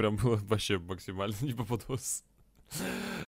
[0.00, 2.24] прям было вообще максимально не попадос.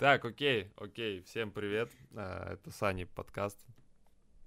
[0.00, 1.88] Так, окей, окей, всем привет.
[2.16, 3.64] А, это Сани подкаст.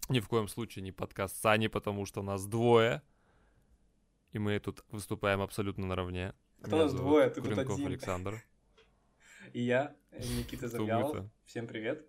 [0.09, 3.01] Ни в коем случае не подкаст Сани, потому что нас двое.
[4.33, 6.33] И мы тут выступаем абсолютно наравне.
[6.61, 7.29] Кто нас двое?
[7.29, 7.87] Ты Куренков тут один.
[7.87, 8.43] Александр.
[9.53, 11.25] И я, Никита Завьялов.
[11.45, 12.05] Всем привет.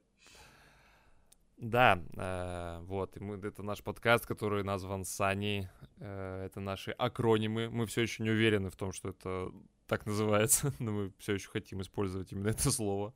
[1.57, 5.71] Да, э, вот, и мы, это наш подкаст, который назван Сани.
[5.99, 7.71] Э, это наши акронимы.
[7.71, 9.51] Мы все еще не уверены в том, что это
[9.87, 13.15] так называется, но мы все еще хотим использовать именно это слово.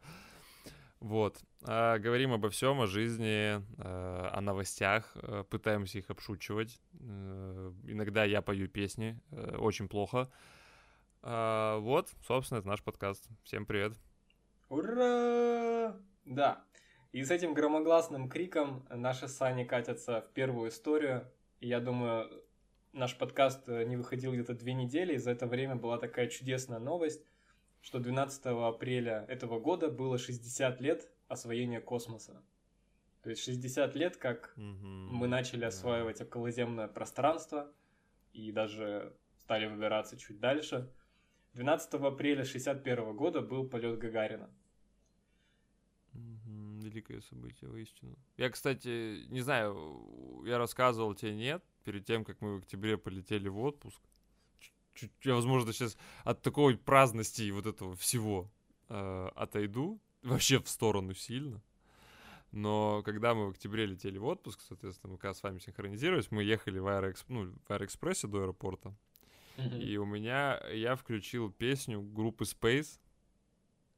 [1.01, 1.39] Вот.
[1.65, 6.81] А, говорим обо всем, о жизни, э, о новостях, э, пытаемся их обшучивать.
[7.01, 10.31] Э, иногда я пою песни, э, очень плохо.
[11.23, 13.29] А, вот, собственно, это наш подкаст.
[13.45, 13.99] Всем привет.
[14.69, 15.97] Ура!
[16.25, 16.65] Да.
[17.13, 21.27] И с этим громогласным криком наши сани катятся в первую историю.
[21.59, 22.31] И я думаю,
[22.93, 26.79] наш подкаст э, не выходил где-то две недели, и за это время была такая чудесная
[26.79, 27.25] новость,
[27.81, 32.43] что 12 апреля этого года было 60 лет освоения космоса.
[33.23, 35.67] То есть 60 лет, как мы начали да.
[35.67, 37.71] осваивать околоземное пространство
[38.33, 40.91] и даже стали выбираться чуть дальше.
[41.55, 44.49] 12 апреля 61 года был полет Гагарина.
[46.91, 48.17] Великое событие, воистину.
[48.37, 53.49] Я, кстати, не знаю, я рассказывал тебе, нет, перед тем, как мы в октябре полетели
[53.49, 54.01] в отпуск.
[54.95, 58.51] Чуть- Я, возможно, сейчас от такой праздности и вот этого всего
[58.89, 61.63] э, отойду, вообще в сторону сильно.
[62.53, 66.43] Но когда мы в октябре летели в отпуск, соответственно, мы когда с вами синхронизировались, мы
[66.43, 68.93] ехали в, Аэроэкс- ну, в Аэроэкспрессе до аэропорта.
[69.81, 72.99] И у меня, я включил песню группы Space.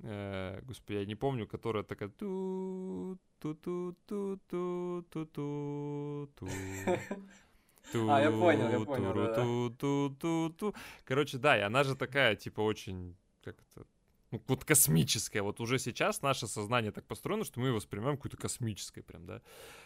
[0.03, 6.48] Э, господи, я не помню, которая такая ту ту ту ту ту ту ту ту
[8.08, 9.34] А, я понял, я понял, да-да.
[9.34, 13.86] ту ту ту ту Короче, да, и она же такая, типа, очень, как это,
[14.30, 15.42] ну, вот космическая.
[15.42, 19.42] Вот уже сейчас наше сознание так построено, что мы его воспринимаем какое-то космическое прям, да.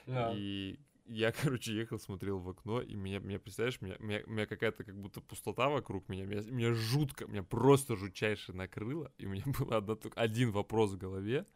[0.07, 0.33] Да.
[0.35, 0.79] И
[1.09, 4.97] я, короче, ехал, смотрел в окно, и меня, меня представляешь, меня, меня, меня какая-то как
[4.97, 9.73] будто пустота вокруг меня, меня, меня жутко, меня просто жутчайше накрыло, и у меня был
[10.15, 11.47] один вопрос в голове.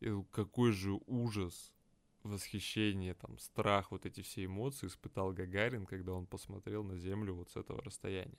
[0.00, 1.72] Думаю, какой же ужас,
[2.22, 7.50] восхищение, там, страх, вот эти все эмоции испытал Гагарин, когда он посмотрел на Землю вот
[7.50, 8.38] с этого расстояния.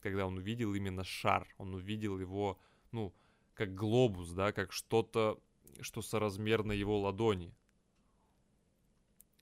[0.00, 2.58] Когда он увидел именно шар, он увидел его,
[2.90, 3.12] ну,
[3.54, 5.40] как глобус, да, как что-то,
[5.80, 7.54] что соразмерно его ладони.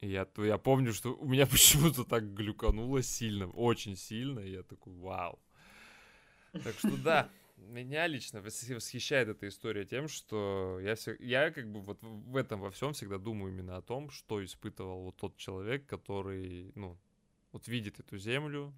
[0.00, 4.62] И я, я помню, что у меня почему-то так глюкануло сильно, очень сильно, и я
[4.62, 5.38] такой, вау.
[6.52, 11.70] Так что да, меня лично вос- восхищает эта история тем, что я, все, я как
[11.70, 15.36] бы вот в этом во всем всегда думаю именно о том, что испытывал вот тот
[15.36, 16.98] человек, который, ну,
[17.52, 18.72] вот видит эту землю,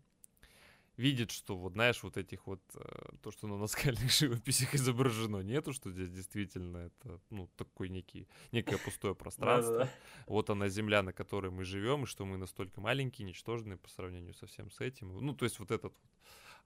[0.96, 5.72] видит, что вот, знаешь, вот этих вот, э, то, что на наскальных живописях изображено, нету,
[5.72, 9.88] что здесь действительно это, ну, такой некий, некое пустое пространство.
[10.26, 14.34] Вот она земля, на которой мы живем, и что мы настолько маленькие, ничтожные по сравнению
[14.34, 15.16] со всем с этим.
[15.18, 16.10] Ну, то есть вот этот вот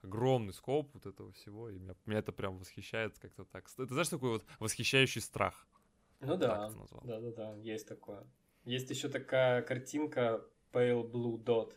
[0.01, 3.67] огромный скоп вот этого всего, и меня, меня это прям восхищает как-то так.
[3.77, 5.67] Это знаешь, такой вот восхищающий страх.
[6.19, 7.03] Ну да, это назвал.
[7.05, 8.25] да-да-да, есть такое.
[8.63, 11.73] Есть еще такая картинка Pale Blue Dot,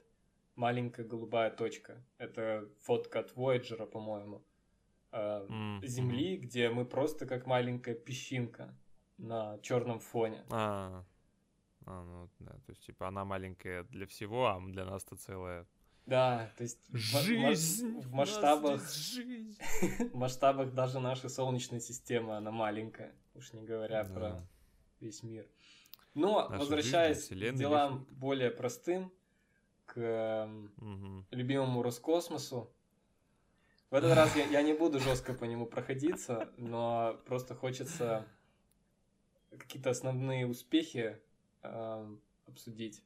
[0.56, 2.02] маленькая голубая точка.
[2.18, 4.42] Это фотка от Voyager, по-моему,
[5.12, 8.76] М, Земли, где мы просто как маленькая песчинка
[9.18, 10.44] на черном фоне.
[10.50, 11.04] А,
[11.86, 15.66] а, ну, да, то есть, типа, она маленькая для всего, а для нас-то целая
[16.06, 17.98] Да, то есть жизнь.
[18.00, 19.58] в нас масштабах жизнь.
[20.12, 24.14] в масштабах даже нашей Солнечной системы она маленькая, уж не говоря Да.
[24.14, 24.48] про
[25.00, 25.46] весь мир.
[26.14, 29.12] Но, Наша возвращаясь жизнь, к делам более простым,
[29.92, 31.26] к Мгм.
[31.30, 32.72] любимому Роскосмосу,
[33.90, 38.24] в этот раз я, я не буду жестко по нему проходиться, но просто хочется
[39.50, 41.20] какие-то основные успехи
[41.62, 43.02] эм, обсудить.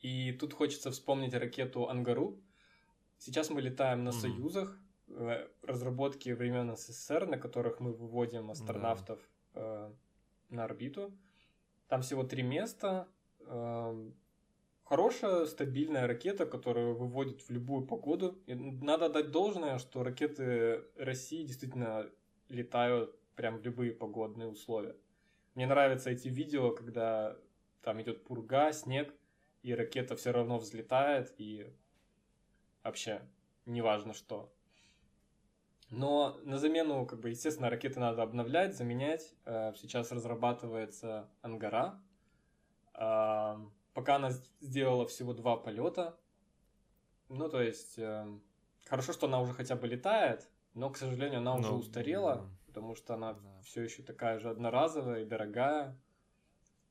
[0.00, 2.38] И тут хочется вспомнить ракету Ангару.
[3.16, 4.20] Сейчас мы летаем на Мгм.
[4.20, 9.18] Союзах, э, разработки времен СССР, на которых мы выводим астронавтов
[9.54, 9.90] э,
[10.50, 11.16] на орбиту.
[11.88, 13.08] Там всего три места.
[13.40, 14.14] Эм,
[14.88, 18.38] Хорошая, стабильная ракета, которая выводит в любую погоду.
[18.46, 22.08] И надо дать должное, что ракеты России действительно
[22.48, 24.94] летают прям в любые погодные условия.
[25.56, 27.36] Мне нравятся эти видео, когда
[27.82, 29.12] там идет пурга, снег,
[29.64, 31.66] и ракета все равно взлетает, и
[32.84, 33.22] вообще
[33.64, 34.52] неважно что.
[35.90, 39.34] Но на замену, как бы, естественно, ракеты надо обновлять, заменять.
[39.46, 42.00] Э, Сейчас разрабатывается Ангара.
[43.96, 46.18] Пока она сделала всего два полета.
[47.30, 48.26] Ну, то есть, э,
[48.84, 52.48] хорошо, что она уже хотя бы летает, но, к сожалению, она уже Ну, устарела, да.
[52.66, 53.60] потому что она Да.
[53.64, 55.98] все еще такая же одноразовая и дорогая.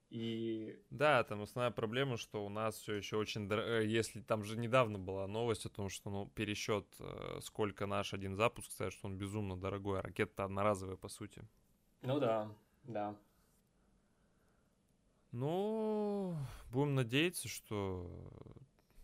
[0.09, 4.43] И Да, там основная проблема, что у нас все еще очень дор- э, Если там
[4.43, 8.93] же недавно была новость о том, что ну, пересчет, э, сколько наш один запуск, стоит,
[8.93, 11.43] что он безумно дорогой, а ракета одноразовая по сути.
[12.01, 12.49] ну да,
[12.83, 13.15] да.
[15.35, 16.33] Ну,
[16.71, 18.09] будем надеяться, что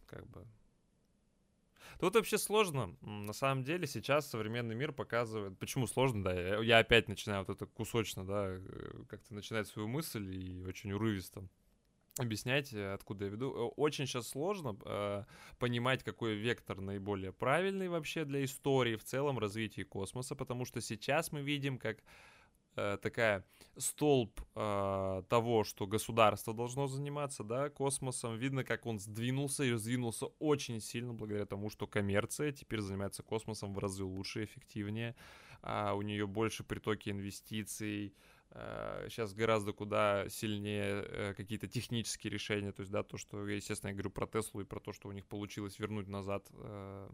[0.06, 0.48] как бы...
[2.00, 2.96] Тут вообще сложно.
[3.02, 5.60] На самом деле сейчас современный мир показывает...
[5.60, 6.62] Почему сложно, да?
[6.62, 11.44] Я, опять начинаю вот это кусочно, да, э, как-то начинать свою мысль и очень урывисто
[12.18, 13.52] объяснять, э, откуда я веду.
[13.52, 15.26] Очень сейчас сложно э,
[15.60, 21.34] понимать, какой вектор наиболее правильный вообще для истории в целом развития космоса, потому что сейчас
[21.34, 21.98] мы видим, как
[22.76, 23.46] э, такая
[23.78, 28.38] столб э, того, что государство должно заниматься, да, космосом.
[28.38, 33.74] Видно, как он сдвинулся и сдвинулся очень сильно благодаря тому, что коммерция теперь занимается космосом
[33.74, 35.16] в разы лучше, эффективнее.
[35.62, 38.16] А у нее больше притоки инвестиций.
[39.08, 42.74] Сейчас гораздо куда сильнее э, какие-то технические решения.
[42.74, 45.14] То есть, да, то, что, естественно, я говорю про Теслу и про то, что у
[45.14, 46.48] них получилось вернуть назад.
[46.52, 47.10] э,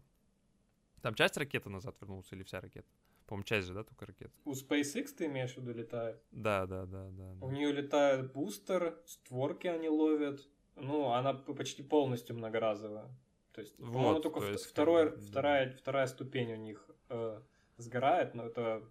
[1.00, 2.88] Там часть ракеты назад вернулась или вся ракета?
[3.28, 4.32] По-моему, часть же, да, только ракета?
[4.46, 6.20] У SpaceX ты имеешь в виду летает?
[6.30, 7.34] Да, да, да, да.
[7.34, 7.46] да.
[7.46, 10.48] У нее летает бустер, створки они ловят.
[10.76, 13.10] Ну, она почти полностью многоразовая.
[13.52, 15.20] То есть, по-моему, Вот, только то есть, как бы, да.
[15.20, 17.42] вторая, вторая ступень у них э,
[17.76, 18.82] сгорает, но это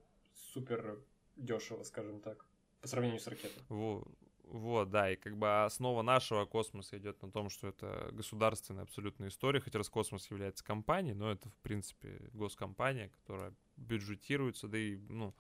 [0.54, 1.00] супер
[1.36, 2.46] дешево, скажем так,
[2.82, 3.64] по сравнению с ракетой.
[3.70, 4.06] Во-
[4.44, 9.30] Вот, да, и как бы основа нашего космоса идет на том, что это государственная абсолютная
[9.30, 15.34] история, хотя Роскосмос является компанией, но это, в принципе, госкомпания, которая бюджетируется, да и, ну,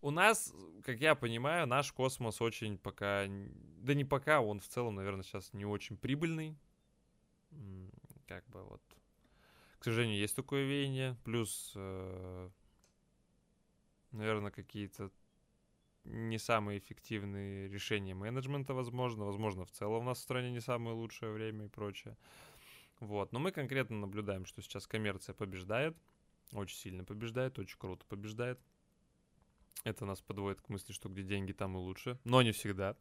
[0.00, 0.52] у нас,
[0.84, 5.52] как я понимаю, наш космос очень пока, да не пока, он в целом, наверное, сейчас
[5.52, 6.56] не очень прибыльный,
[8.26, 8.82] как бы вот,
[9.78, 12.50] к сожалению, есть такое веяние, плюс, э,
[14.12, 15.10] наверное, какие-то
[16.04, 19.24] не самые эффективные решения менеджмента, возможно.
[19.24, 22.16] Возможно, в целом у нас в стране не самое лучшее время и прочее.
[23.00, 23.32] Вот.
[23.32, 25.96] Но мы конкретно наблюдаем, что сейчас коммерция побеждает.
[26.52, 28.60] Очень сильно побеждает, очень круто побеждает.
[29.84, 32.18] Это нас подводит к мысли, что где деньги, там и лучше.
[32.24, 32.96] Но не всегда.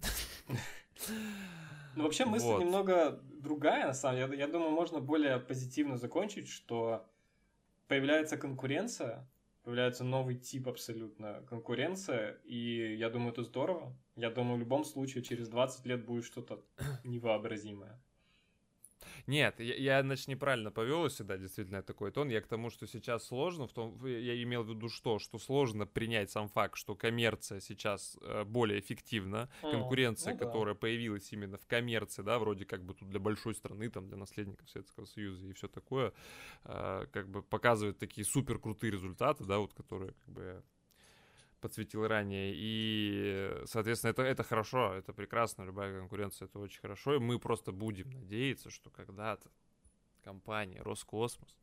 [1.96, 2.62] Ну, вообще мысль Вот.
[2.62, 4.38] немного другая, на самом деле.
[4.38, 7.08] Я, я думаю, можно более позитивно закончить, что
[7.88, 9.30] появляется конкуренция,
[9.64, 13.96] появляется новый тип абсолютно конкуренция, и я думаю, это здорово.
[14.16, 16.64] Я думаю, в любом случае через 20 лет будет что-то
[17.04, 18.02] невообразимое.
[19.28, 22.30] Нет, я, я, значит, неправильно повел себя, действительно, такой тон.
[22.30, 25.20] Я к тому, что сейчас сложно, в том, я имел в виду что?
[25.20, 29.50] Что сложно принять сам факт, что коммерция сейчас э, более эффективна.
[29.62, 30.46] Конкуренция, ну да.
[30.46, 34.18] которая появилась именно в коммерции, да, вроде как бы тут для большой страны, там, для
[34.18, 36.14] наследников Советского Союза и все такое,
[36.66, 40.64] э, как бы показывает такие супер крутые результаты, да, вот, которые, как бы,
[41.64, 42.54] подсветил ранее.
[42.54, 47.16] И, соответственно, это, это хорошо, это прекрасно, любая конкуренция, это очень хорошо.
[47.16, 49.50] И мы просто будем надеяться, что когда-то
[50.22, 51.58] компания Роскосмос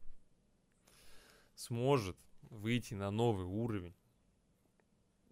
[1.55, 2.17] сможет
[2.51, 3.95] выйти на новый уровень.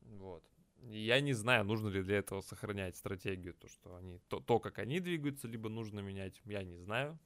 [0.03, 0.44] Вот.
[0.82, 4.79] Я не знаю, нужно ли для этого сохранять стратегию, то, что они, то, то, как
[4.79, 7.19] они двигаются, либо нужно менять, я не знаю.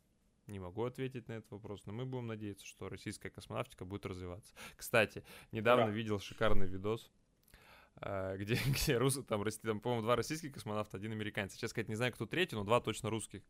[0.47, 4.55] Не могу ответить на этот вопрос, но мы будем надеяться, что российская космонавтика будет развиваться.
[4.77, 5.93] Кстати, недавно Ура.
[5.93, 7.13] видел шикарный видос,
[8.03, 11.53] где, где русы, там, там, по-моему, два российских космонавта, один американец.
[11.53, 13.43] Сейчас сказать, не знаю, кто третий, но два точно русских.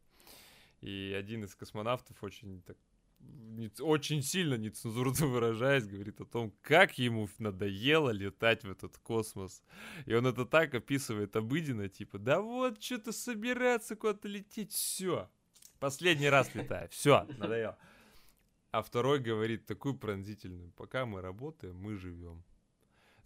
[0.80, 2.76] И один из космонавтов очень так
[3.20, 9.62] не- очень сильно нецензурно выражаясь, говорит о том, как ему надоело летать в этот космос.
[10.06, 15.30] И он это так описывает обыденно, типа, да вот, что-то собираться куда-то лететь, все.
[15.78, 17.78] Последний раз летаю, все, надоело.
[18.70, 22.42] А второй говорит такую пронзительную, пока мы работаем, мы живем.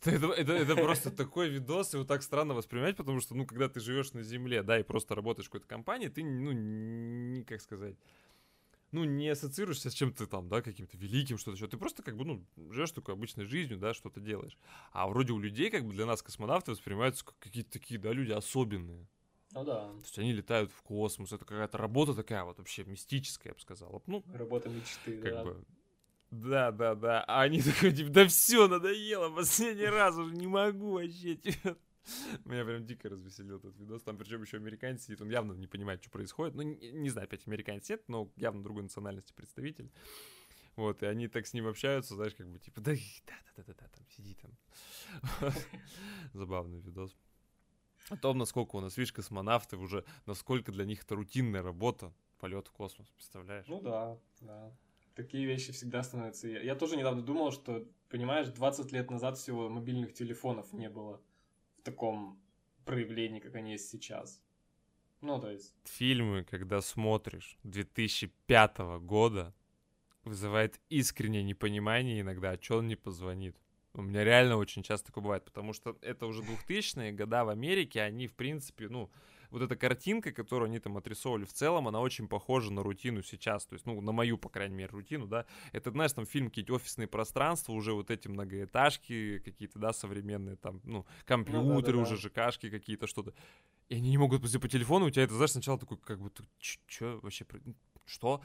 [0.04, 3.80] Это, это, это просто такой видос, его так странно воспринимать, потому что, ну, когда ты
[3.80, 7.96] живешь на земле, да, и просто работаешь в какой-то компании, ты, ну, не, как сказать,
[8.92, 11.66] ну, не ассоциируешься с чем-то там, да, каким-то великим, что-то еще.
[11.66, 14.56] Ты просто как бы, ну, живешь такой обычной жизнью, да, что-то делаешь.
[14.92, 18.32] А вроде у людей, как бы для нас космонавты воспринимаются как какие-то такие, да, люди
[18.32, 19.06] особенные.
[19.52, 23.50] Ну да, То есть они летают в космос, это какая-то работа такая вот вообще мистическая,
[23.50, 24.02] я бы сказал.
[24.06, 25.44] Ну, работа мечты, как да.
[25.44, 25.64] бы...
[26.30, 27.25] Да, да, да.
[27.25, 31.37] А они такой, типа, да все, надоело, последний раз уже не могу вообще.
[31.37, 31.76] типа».
[32.45, 34.02] Меня прям дико развеселил этот видос.
[34.02, 36.54] Там причем еще американец сидит, он явно не понимает, что происходит.
[36.54, 39.90] Ну, не, не знаю, опять американец нет, но явно другой национальности представитель.
[40.76, 43.75] Вот, и они так с ним общаются, знаешь, как бы, типа, да, да, да, да,
[43.80, 45.52] да, там, сиди там.
[46.35, 47.16] Забавный видос.
[48.11, 52.68] О том, насколько у нас, видишь, космонавты уже, насколько для них это рутинная работа, полет
[52.68, 53.66] в космос, представляешь?
[53.66, 54.76] Ну да, да.
[55.16, 56.46] Такие вещи всегда становятся...
[56.46, 61.23] Я тоже недавно думал, что, понимаешь, 20 лет назад всего мобильных телефонов не было
[61.78, 62.38] в таком
[62.85, 64.42] проявлении, как они есть сейчас.
[65.23, 65.75] Ну, то есть...
[65.85, 69.54] Фильмы, когда смотришь 2005 года,
[70.25, 73.56] вызывает искреннее непонимание иногда, а чё он не позвонит.
[73.94, 78.02] У меня реально очень часто такое бывает, потому что это уже 2000-е года в Америке,
[78.02, 79.11] они, в принципе, ну,
[79.56, 83.64] вот эта картинка, которую они там отрисовывали в целом, она очень похожа на рутину сейчас,
[83.64, 85.46] то есть, ну, на мою, по крайней мере, рутину, да.
[85.72, 90.82] Это, знаешь, там фильм какие-то офисные пространства, уже вот эти многоэтажки какие-то, да, современные, там,
[90.84, 91.98] ну, компьютеры ну, да, да, да.
[92.02, 93.32] уже, ЖКшки какие-то, что-то.
[93.88, 97.18] И они не могут по телефону, у тебя это, знаешь, сначала такой, как бы, что
[97.22, 97.46] вообще,
[98.04, 98.42] что?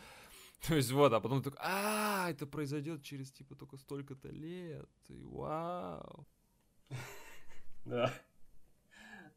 [0.66, 4.90] То есть вот, а потом такой, а, это произойдет через типа только столько-то лет.
[5.10, 6.26] И вау.
[7.84, 8.14] Да.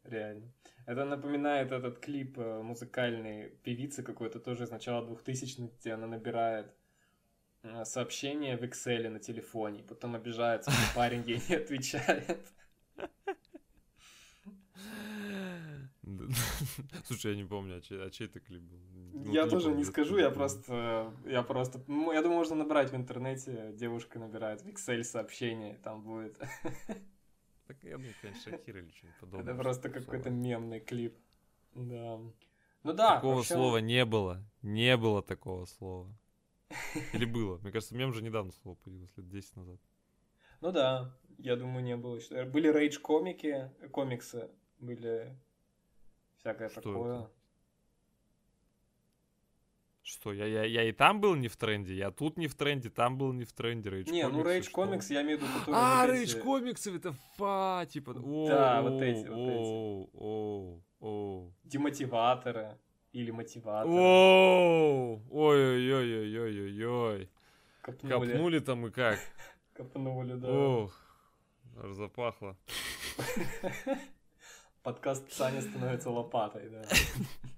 [0.03, 0.53] Реально.
[0.85, 6.71] Это напоминает этот клип э, музыкальной певицы какой-то тоже из начала 2000-х, где она набирает
[7.63, 12.39] э, сообщение в Excel на телефоне, потом обижается, что парень ей не отвечает.
[17.05, 18.79] Слушай, я не помню, а чей, а чей это клип был?
[19.13, 23.71] Ну, я тоже не, скажу, я просто, я просто, я думаю, можно набрать в интернете,
[23.73, 26.37] девушка набирает в Excel сообщение, там будет.
[27.67, 29.53] Так я думаю, конечно, Шакира или что-нибудь подобное.
[29.53, 31.17] Это просто какой-то мемный клип.
[31.73, 32.19] Да.
[32.83, 33.15] Ну да.
[33.15, 33.53] Такого вообще...
[33.55, 34.43] слова не было.
[34.61, 36.07] Не было такого слова.
[37.13, 37.57] Или было?
[37.57, 39.79] Мне кажется, мем же недавно слово появилось, лет 10 назад.
[40.61, 42.19] Ну да, я думаю, не было.
[42.45, 45.35] Были рейдж-комики, комиксы, были
[46.37, 47.19] всякое что такое.
[47.21, 47.31] Это?
[50.07, 52.91] Что, я, я, я и там был не в тренде, я тут не в тренде,
[52.91, 55.83] там был не в тренде, Rage Не, ну Rage Comics я имею в виду, которые...
[55.83, 56.43] А, Rage.
[56.43, 58.11] Comics, это фа, типа...
[58.11, 59.57] О, да, вот эти, вот эти.
[60.13, 62.77] О, о, Демотиваторы
[63.13, 63.95] или мотиваторы.
[63.95, 67.27] О, ой-ой-ой-ой-ой-ой.
[67.81, 68.31] Копнули.
[68.31, 69.17] Копнули там и как?
[69.73, 70.51] Копнули, да.
[70.51, 70.93] Ох,
[71.81, 72.55] аж запахло.
[74.83, 76.83] Подкаст Саня становится лопатой, да.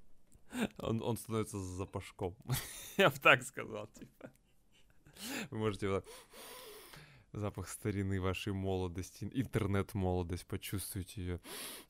[0.78, 2.36] Он, он становится запашком.
[2.98, 4.32] Я бы так сказал, типа.
[5.50, 6.06] Вы можете вот
[7.34, 11.40] запах старины вашей молодости, интернет-молодость, почувствовать ее.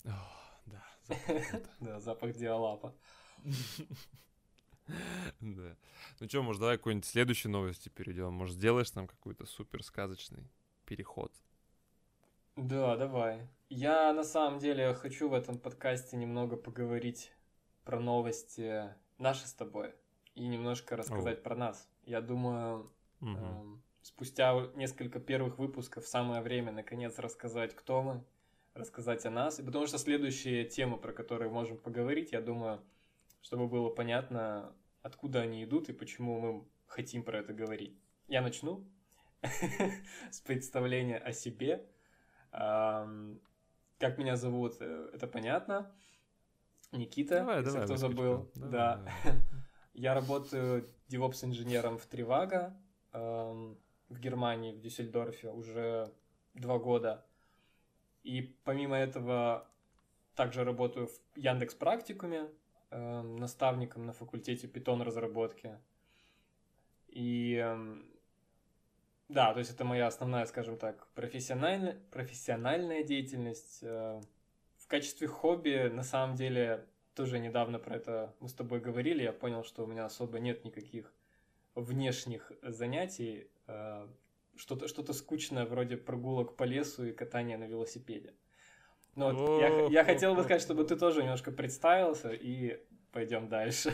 [0.04, 1.62] да, запах.
[1.80, 2.96] Да, запах диалапа.
[5.40, 5.76] Да.
[6.20, 8.34] Ну что, может, давай какой-нибудь следующей новости перейдем.
[8.34, 10.50] Может, сделаешь нам какой-то супер сказочный
[10.86, 11.32] переход?
[12.56, 13.48] Да, давай.
[13.70, 17.32] Я на самом деле хочу в этом подкасте немного поговорить
[17.88, 19.96] про новости наши с тобой
[20.36, 21.42] и немножко рассказать О.
[21.42, 21.90] про нас.
[22.04, 22.92] Я думаю,
[23.22, 23.32] угу.
[23.32, 28.26] э, спустя несколько первых выпусков самое время наконец рассказать, кто мы,
[28.74, 29.60] рассказать о нас.
[29.60, 32.84] И потому что следующие темы, про которые можем поговорить, я думаю,
[33.42, 37.98] чтобы было понятно, откуда они идут и почему мы хотим про это говорить.
[38.28, 38.86] Я начну
[40.30, 41.88] с представления о себе.
[42.52, 45.92] Как меня зовут, э, это понятно.
[46.92, 48.52] Никита, давай, если давай, кто забыл.
[48.56, 48.96] Давай, да.
[48.96, 49.42] Давай.
[49.94, 52.78] Я работаю DevOps-инженером в Тривага
[53.14, 53.78] эм,
[54.10, 56.14] в Германии, в Дюссельдорфе уже
[56.54, 57.26] два года.
[58.24, 59.68] И помимо этого
[60.36, 62.50] также работаю в Яндекс Практикуме,
[62.92, 65.78] э, наставником на факультете Python разработки.
[67.08, 67.98] И э,
[69.30, 73.80] да, то есть это моя основная, скажем так, профессиональная, профессиональная деятельность.
[73.82, 74.22] Э,
[74.88, 79.34] в качестве хобби, на самом деле, тоже недавно про это мы с тобой говорили, я
[79.34, 81.14] понял, что у меня особо нет никаких
[81.76, 84.08] внешних занятий, э,
[84.56, 88.34] что-то что скучное вроде прогулок по лесу и катания на велосипеде.
[89.16, 92.80] Но вот я, я хотел бы сказать, чтобы ты тоже немножко представился и
[93.12, 93.92] пойдем дальше.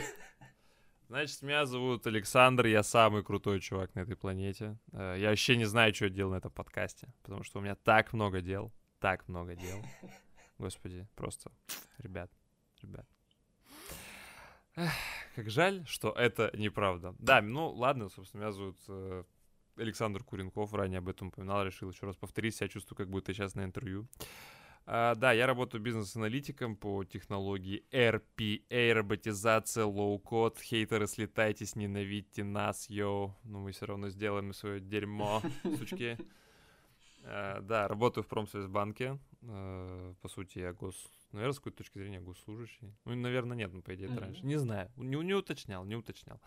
[1.08, 4.78] Значит, меня зовут Александр, я самый крутой чувак на этой планете.
[4.92, 7.74] Э, я вообще не знаю, что я делал на этом подкасте, потому что у меня
[7.74, 9.84] так много дел, так много дел.
[10.58, 11.50] Господи, просто,
[11.98, 12.30] ребят,
[12.82, 13.06] ребят.
[14.76, 14.92] Эх,
[15.34, 17.14] как жаль, что это неправда.
[17.18, 19.24] Да, ну ладно, собственно, меня зовут э,
[19.76, 23.54] Александр Куренков, ранее об этом упоминал, решил еще раз повторить, я чувствую, как будто сейчас
[23.54, 24.08] на интервью.
[24.86, 30.58] А, да, я работаю бизнес-аналитиком по технологии RPA, роботизация, low-code.
[30.58, 33.34] Хейтеры, слетайтесь, ненавидьте нас, yo.
[33.44, 36.18] Но мы все равно сделаем свое дерьмо, сучки.
[37.24, 39.18] А, да, работаю в Промсвязьбанке.
[39.42, 41.10] Э, по сути, я гос...
[41.32, 42.94] Наверное, с какой-то точки зрения госслужащий.
[43.04, 44.44] Ну, наверное, нет, ну, по идее, это раньше.
[44.44, 46.40] Не знаю, не, не уточнял, не уточнял.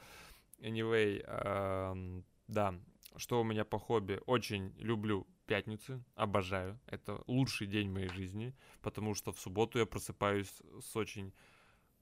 [0.60, 2.76] Anyway, э, да,
[3.16, 4.22] что у меня по хобби?
[4.26, 6.80] Очень люблю пятницы, обожаю.
[6.86, 11.34] Это лучший день моей жизни, потому что в субботу я просыпаюсь с очень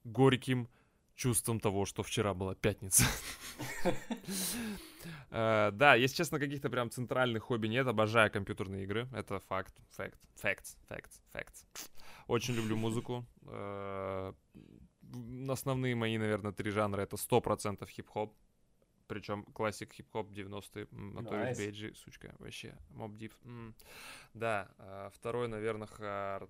[0.03, 0.67] горьким
[1.15, 3.03] чувством того, что вчера была пятница.
[5.29, 7.85] Э, да, если честно, каких-то прям центральных хобби нет.
[7.87, 9.07] Обожаю компьютерные игры.
[9.13, 9.75] Это факт.
[9.91, 10.17] Факт.
[10.35, 10.77] Факт.
[10.87, 11.11] Факт.
[11.31, 11.65] Факт.
[12.27, 13.23] Очень люблю музыку.
[13.43, 14.33] Э,
[15.47, 18.33] основные мои, наверное, три жанра это 100% хип-хоп.
[19.07, 23.33] Причем классик хип-хоп 90-е, Notorious Бейджи, сучка, вообще, Моб Дип.
[24.33, 26.49] Да, а второй, наверное, хард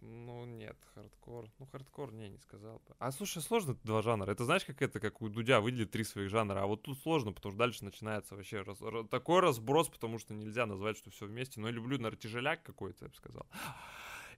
[0.00, 1.50] ну, нет, хардкор.
[1.58, 2.94] Ну, хардкор, не, не сказал бы.
[2.98, 4.30] А, слушай, сложно два жанра.
[4.30, 6.62] Это знаешь, как это, как у Дудя выделить три своих жанра.
[6.62, 8.78] А вот тут сложно, потому что дальше начинается вообще раз,
[9.10, 11.60] такой разброс, потому что нельзя назвать, что все вместе.
[11.60, 13.46] Но я люблю, наверное, тяжеляк какой-то, я бы сказал.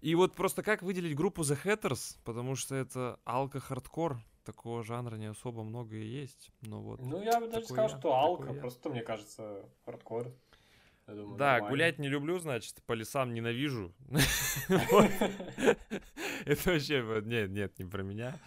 [0.00, 4.18] И вот просто как выделить группу The Hatters, потому что это алко-хардкор.
[4.44, 6.50] Такого жанра не особо много и есть.
[6.62, 10.32] Но вот ну, я бы даже сказал, я, что алка, просто, мне кажется, хардкор.
[11.14, 11.70] Думаю, да, нормально.
[11.70, 13.94] гулять не люблю, значит, по лесам ненавижу.
[16.44, 18.38] Это вообще, нет, нет, не про меня.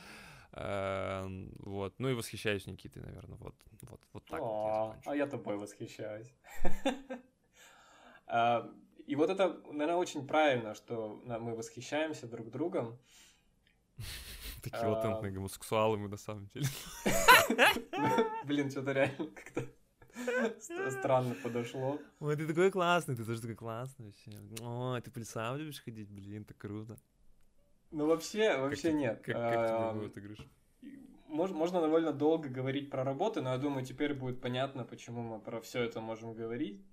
[0.54, 4.40] Эм, вот, ну и восхищаюсь Никитой, наверное, вот, вот, вот так.
[5.06, 6.32] А я тобой восхищаюсь.
[8.28, 8.70] А,
[9.08, 12.98] и вот это, наверное, очень правильно, что мы восхищаемся друг другом.
[14.64, 16.68] Такие латентные гомосексуалы мы на самом деле.
[18.46, 19.66] Блин, что-то реально как-то
[20.90, 22.00] Странно подошло.
[22.20, 24.32] Ой, ты такой классный, ты тоже такой классный вообще.
[24.62, 26.98] Ой, ты по лесам любишь ходить, блин, так круто.
[27.92, 29.22] Ну, вообще, вообще нет.
[29.22, 30.48] Как, тебе говоришь?
[31.28, 35.40] Можно, можно довольно долго говорить про работы, но я думаю, теперь будет понятно, почему мы
[35.40, 36.86] про все это можем говорить.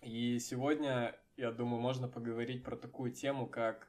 [0.00, 3.88] И сегодня, я думаю, можно поговорить про такую тему, как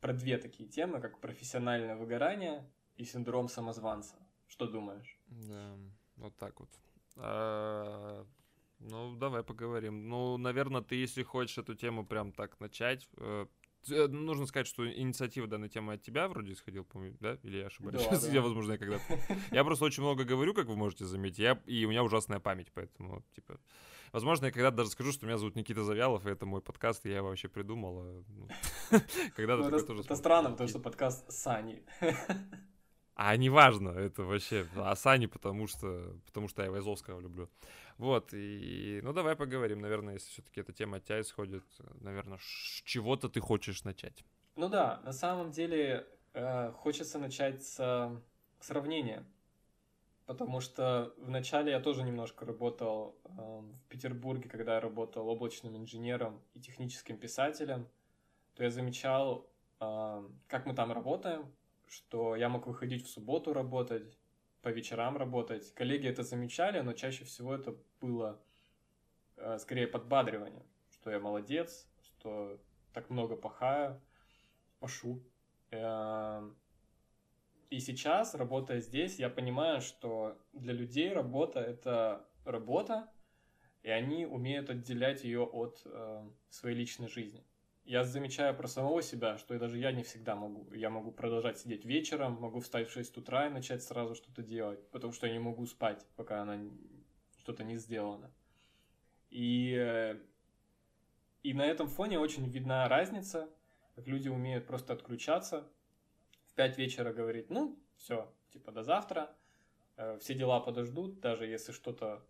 [0.00, 4.16] про две такие темы, как профессиональное выгорание и синдром самозванца.
[4.48, 5.18] Что думаешь?
[5.28, 5.76] Да,
[6.16, 6.70] вот так вот.
[7.16, 8.26] А,
[8.78, 10.08] ну, давай поговорим.
[10.08, 13.46] Ну, наверное, ты, если хочешь эту тему прям так начать, э,
[13.90, 17.38] э, нужно сказать, что инициатива данной темы от тебя вроде исходил, по-моему, да?
[17.42, 18.02] Или я ошибаюсь?
[18.02, 18.28] Да, да.
[18.28, 19.18] я, возможно, я когда-то...
[19.50, 21.60] Я просто очень много говорю, как вы можете заметить, я...
[21.66, 23.60] и у меня ужасная память, поэтому, типа...
[24.12, 27.08] Возможно, я когда-то даже скажу, что меня зовут Никита Завьялов, и это мой подкаст, и
[27.08, 28.02] я его вообще придумал.
[28.02, 28.48] А, ну,
[29.36, 30.00] когда-то ну.
[30.00, 31.82] Это странно, потому что подкаст Сани.
[33.14, 37.48] А не важно, это вообще Асани, потому что, потому что я Вайзовского люблю.
[37.98, 41.64] Вот, и, ну, давай поговорим, наверное, если все-таки эта тема от тебя исходит,
[42.00, 44.24] наверное, с чего-то ты хочешь начать.
[44.56, 48.20] Ну да, на самом деле э, хочется начать с э,
[48.60, 49.24] сравнения,
[50.26, 56.40] потому что вначале я тоже немножко работал э, в Петербурге, когда я работал облачным инженером
[56.54, 57.88] и техническим писателем,
[58.54, 59.46] то я замечал,
[59.80, 61.52] э, как мы там работаем,
[61.92, 64.18] что я мог выходить в субботу работать,
[64.62, 65.74] по вечерам работать.
[65.74, 68.40] Коллеги это замечали, но чаще всего это было
[69.36, 72.58] э, скорее подбадривание, что я молодец, что
[72.94, 74.00] так много пахаю,
[74.78, 75.22] пашу.
[75.70, 76.48] Э,
[77.68, 83.12] и сейчас, работая здесь, я понимаю, что для людей работа— это работа,
[83.82, 87.44] и они умеют отделять ее от э, своей личной жизни
[87.84, 90.72] я замечаю про самого себя, что даже я не всегда могу.
[90.72, 94.88] Я могу продолжать сидеть вечером, могу встать в 6 утра и начать сразу что-то делать,
[94.90, 96.60] потому что я не могу спать, пока она
[97.38, 98.30] что-то не сделано.
[99.30, 100.16] И, э,
[101.42, 103.48] и на этом фоне очень видна разница,
[103.96, 105.68] как люди умеют просто отключаться,
[106.46, 109.34] в 5 вечера говорить, ну, все, типа до завтра,
[109.96, 112.24] э, все дела подождут, даже если что-то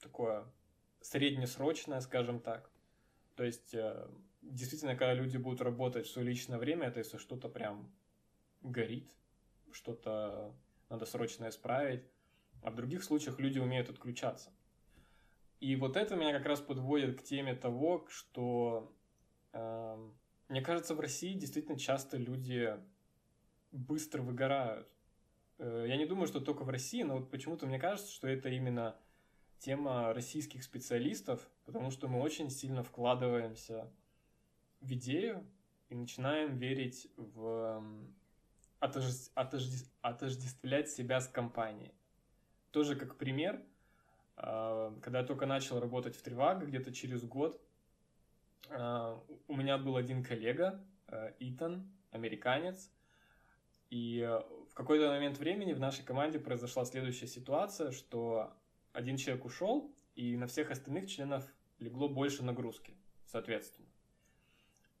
[0.00, 0.44] такое
[1.00, 2.70] среднесрочное, скажем так.
[3.36, 4.08] То есть э,
[4.50, 7.90] действительно, когда люди будут работать в свое личное время, это если что-то прям
[8.62, 9.10] горит,
[9.72, 10.54] что-то
[10.88, 12.04] надо срочно исправить.
[12.62, 14.50] А в других случаях люди умеют отключаться.
[15.60, 18.92] И вот это меня как раз подводит к теме того, что
[19.52, 20.10] э,
[20.48, 22.76] мне кажется, в России действительно часто люди
[23.72, 24.88] быстро выгорают.
[25.58, 28.48] Э, я не думаю, что только в России, но вот почему-то мне кажется, что это
[28.48, 28.96] именно
[29.58, 33.90] тема российских специалистов, потому что мы очень сильно вкладываемся
[34.86, 35.44] в идею
[35.88, 37.82] и начинаем верить в
[38.78, 39.30] отожде...
[39.34, 39.84] Отожде...
[40.00, 41.92] отождествлять себя с компанией.
[42.70, 43.62] Тоже как пример,
[44.36, 47.60] а, когда я только начал работать в Триваго, где-то через год,
[48.70, 52.90] а, у меня был один коллега, а, Итан, американец,
[53.90, 54.28] и
[54.70, 58.52] в какой-то момент времени в нашей команде произошла следующая ситуация, что
[58.92, 61.46] один человек ушел, и на всех остальных членов
[61.78, 62.94] легло больше нагрузки,
[63.26, 63.86] соответственно.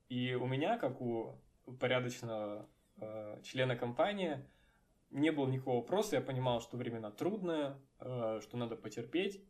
[0.08, 1.38] И у меня, как у
[1.80, 2.68] порядочного
[3.00, 4.44] э, члена компании,
[5.10, 9.42] не было никакого вопроса, я понимал, что времена трудные, э, что надо потерпеть.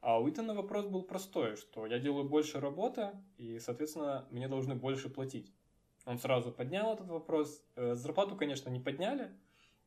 [0.00, 4.74] А у Итана вопрос был простой, что я делаю больше работы, и, соответственно, мне должны
[4.74, 5.52] больше платить.
[6.06, 7.62] Он сразу поднял этот вопрос.
[7.76, 9.30] Э, зарплату, конечно, не подняли,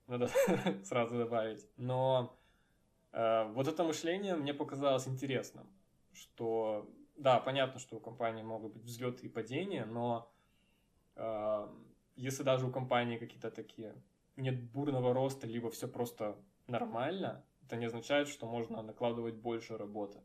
[0.07, 0.29] надо
[0.83, 1.67] сразу добавить.
[1.77, 2.37] Но
[3.11, 5.67] э, вот это мышление мне показалось интересным,
[6.13, 10.31] что да, понятно, что у компании могут быть взлеты и падения, но
[11.15, 11.67] э,
[12.15, 13.95] если даже у компании какие-то такие
[14.35, 20.21] нет бурного роста, либо все просто нормально, это не означает, что можно накладывать больше работы.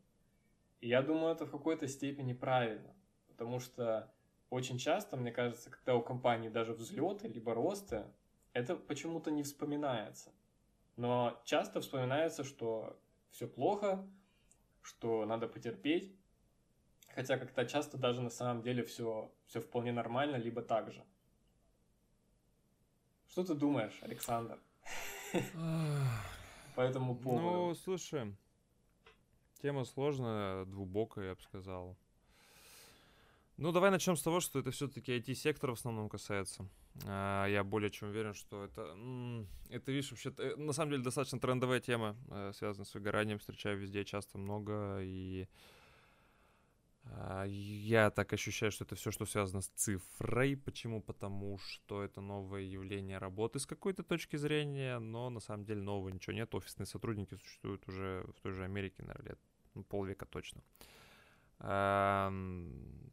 [0.80, 2.94] И я думаю, это в какой-то степени правильно,
[3.28, 4.12] потому что
[4.50, 8.04] очень часто, мне кажется, когда у компании даже взлеты либо росты,
[8.52, 10.32] это почему-то не вспоминается.
[10.96, 12.98] Но часто вспоминается, что
[13.30, 14.06] все плохо,
[14.82, 16.17] что надо потерпеть,
[17.18, 21.02] хотя как-то часто даже на самом деле все, все вполне нормально, либо так же.
[23.28, 24.60] Что ты думаешь, Александр?
[26.76, 27.42] По этому поводу.
[27.44, 28.36] Ну, слушай,
[29.60, 31.96] тема сложная, глубокая, я бы сказал.
[33.56, 36.68] Ну, давай начнем с того, что это все-таки IT-сектор в основном касается.
[37.04, 38.96] А, я более чем уверен, что это,
[39.70, 43.76] это видишь, вообще, э, на самом деле достаточно трендовая тема, э, связанная с выгоранием, встречаю
[43.76, 45.48] везде часто много, и
[47.46, 50.56] я так ощущаю, что это все, что связано с цифрой.
[50.56, 51.00] Почему?
[51.00, 56.10] Потому что это новое явление работы с какой-то точки зрения, но на самом деле нового
[56.10, 56.54] ничего нет.
[56.54, 59.38] Офисные сотрудники существуют уже в той же Америке, наверное, лет
[59.74, 60.62] ну, полвека точно.
[61.60, 62.32] А,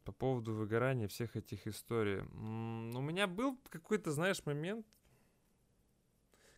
[0.04, 2.20] по поводу выгорания всех этих историй.
[2.20, 4.86] У меня был какой-то, знаешь, момент,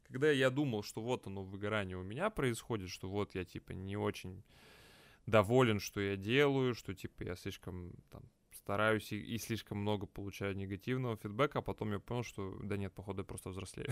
[0.05, 3.96] когда я думал, что вот оно выгорание у меня происходит, что вот я типа не
[3.96, 4.42] очень
[5.31, 10.57] доволен, что я делаю, что типа я слишком там стараюсь и, и слишком много получаю
[10.57, 13.91] негативного фидбэка, а потом я понял, что да нет, походу я просто взрослею.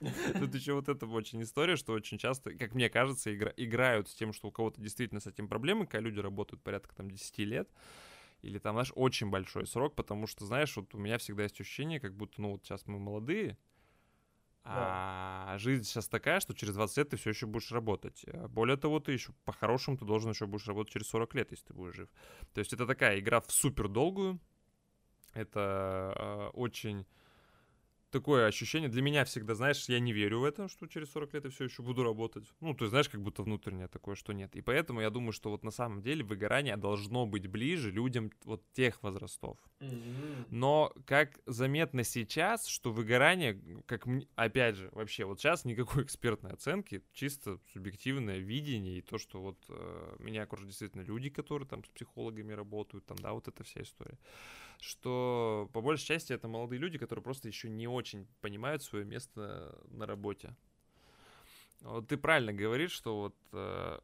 [0.38, 4.32] Тут еще вот эта очень история, что очень часто, как мне кажется, играют с тем,
[4.32, 7.68] что у кого-то действительно с этим проблемы, когда люди работают порядка там 10 лет,
[8.42, 12.00] или там, знаешь, очень большой срок, потому что, знаешь, вот у меня всегда есть ощущение,
[12.00, 13.56] как будто, ну, вот сейчас мы молодые,
[14.68, 15.58] а да.
[15.58, 18.24] жизнь сейчас такая, что через 20 лет ты все еще будешь работать.
[18.26, 21.66] Э, более того, ты еще по-хорошему ты должен еще будешь работать через 40 лет, если
[21.66, 22.08] ты будешь жив.
[22.52, 24.40] То есть это такая игра в супер долгую.
[25.34, 27.06] Это э, очень
[28.16, 28.88] такое ощущение.
[28.88, 31.64] Для меня всегда, знаешь, я не верю в это, что через 40 лет я все
[31.64, 32.44] еще буду работать.
[32.60, 34.56] Ну, ты знаешь, как будто внутреннее такое, что нет.
[34.56, 38.62] И поэтому я думаю, что вот на самом деле выгорание должно быть ближе людям вот
[38.72, 39.58] тех возрастов.
[39.80, 40.46] Mm-hmm.
[40.50, 47.02] Но как заметно сейчас, что выгорание, как опять же, вообще вот сейчас никакой экспертной оценки,
[47.12, 51.88] чисто субъективное видение и то, что вот э, меня окружают действительно люди, которые там с
[51.88, 54.18] психологами работают, там, да, вот эта вся история
[54.80, 59.78] что по большей части это молодые люди, которые просто еще не очень понимают свое место
[59.88, 60.54] на работе.
[61.80, 63.98] Вот ты правильно говоришь, что вот, э,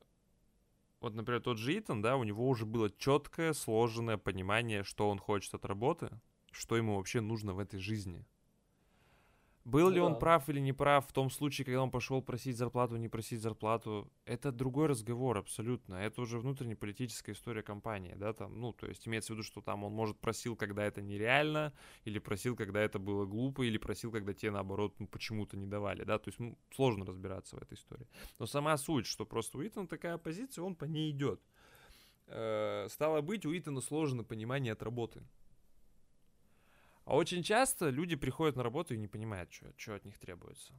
[1.01, 5.19] вот, например, тот же Итан, да, у него уже было четкое, сложенное понимание, что он
[5.19, 6.11] хочет от работы,
[6.51, 8.25] что ему вообще нужно в этой жизни.
[9.65, 12.57] Был ну, ли он прав или не прав в том случае, когда он пошел просить
[12.57, 15.95] зарплату, не просить зарплату, это другой разговор абсолютно.
[15.95, 19.61] Это уже внутренняя политическая история компании, да, там, ну, то есть имеется в виду, что
[19.61, 21.73] там он, может, просил, когда это нереально,
[22.05, 26.03] или просил, когда это было глупо, или просил, когда те, наоборот, ну, почему-то не давали,
[26.03, 28.09] да, то есть ну, сложно разбираться в этой истории.
[28.41, 31.41] Но сама суть, что просто у Итана такая позиция, он по ней идет.
[32.27, 35.23] Э, стало быть, у Итана сложно понимание от работы.
[37.05, 40.73] А очень часто люди приходят на работу и не понимают, что, что от них требуется.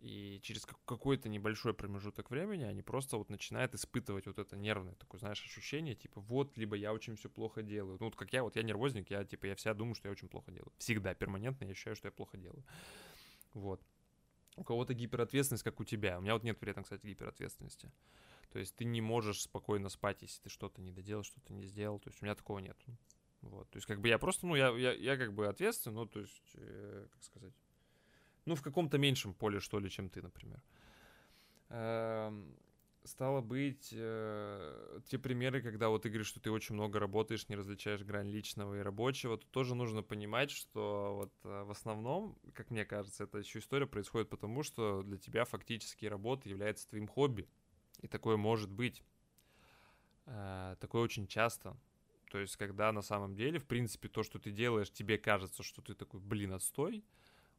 [0.00, 5.18] И через какой-то небольшой промежуток времени они просто вот начинают испытывать вот это нервное такое,
[5.18, 7.98] знаешь, ощущение, типа, вот, либо я очень все плохо делаю.
[8.00, 10.28] Ну, вот как я, вот я нервозник, я, типа, я всегда думаю, что я очень
[10.28, 10.72] плохо делаю.
[10.78, 12.64] Всегда, перманентно я ощущаю, что я плохо делаю.
[13.52, 13.82] Вот.
[14.56, 16.18] У кого-то гиперответственность, как у тебя.
[16.18, 17.92] У меня вот нет при этом, кстати, гиперответственности.
[18.52, 21.98] То есть ты не можешь спокойно спать, если ты что-то не доделал, что-то не сделал.
[22.00, 22.76] То есть у меня такого нет.
[23.42, 26.06] Вот, то есть, как бы я просто, ну, я, я, я как бы ответственен, ну,
[26.06, 27.54] то есть, э, как сказать,
[28.44, 30.62] ну, в каком-то меньшем поле, что ли, чем ты, например.
[31.70, 32.54] Эм,
[33.04, 37.56] стало быть, э, те примеры, когда вот ты говоришь, что ты очень много работаешь, не
[37.56, 42.70] различаешь грань личного и рабочего, то тоже нужно понимать, что вот э, в основном, как
[42.70, 47.48] мне кажется, эта еще история происходит потому, что для тебя фактически работа является твоим хобби.
[48.00, 49.02] И такое может быть.
[50.26, 51.76] Э, такое очень часто.
[52.30, 55.82] То есть, когда на самом деле, в принципе, то, что ты делаешь, тебе кажется, что
[55.82, 57.04] ты такой, блин, отстой,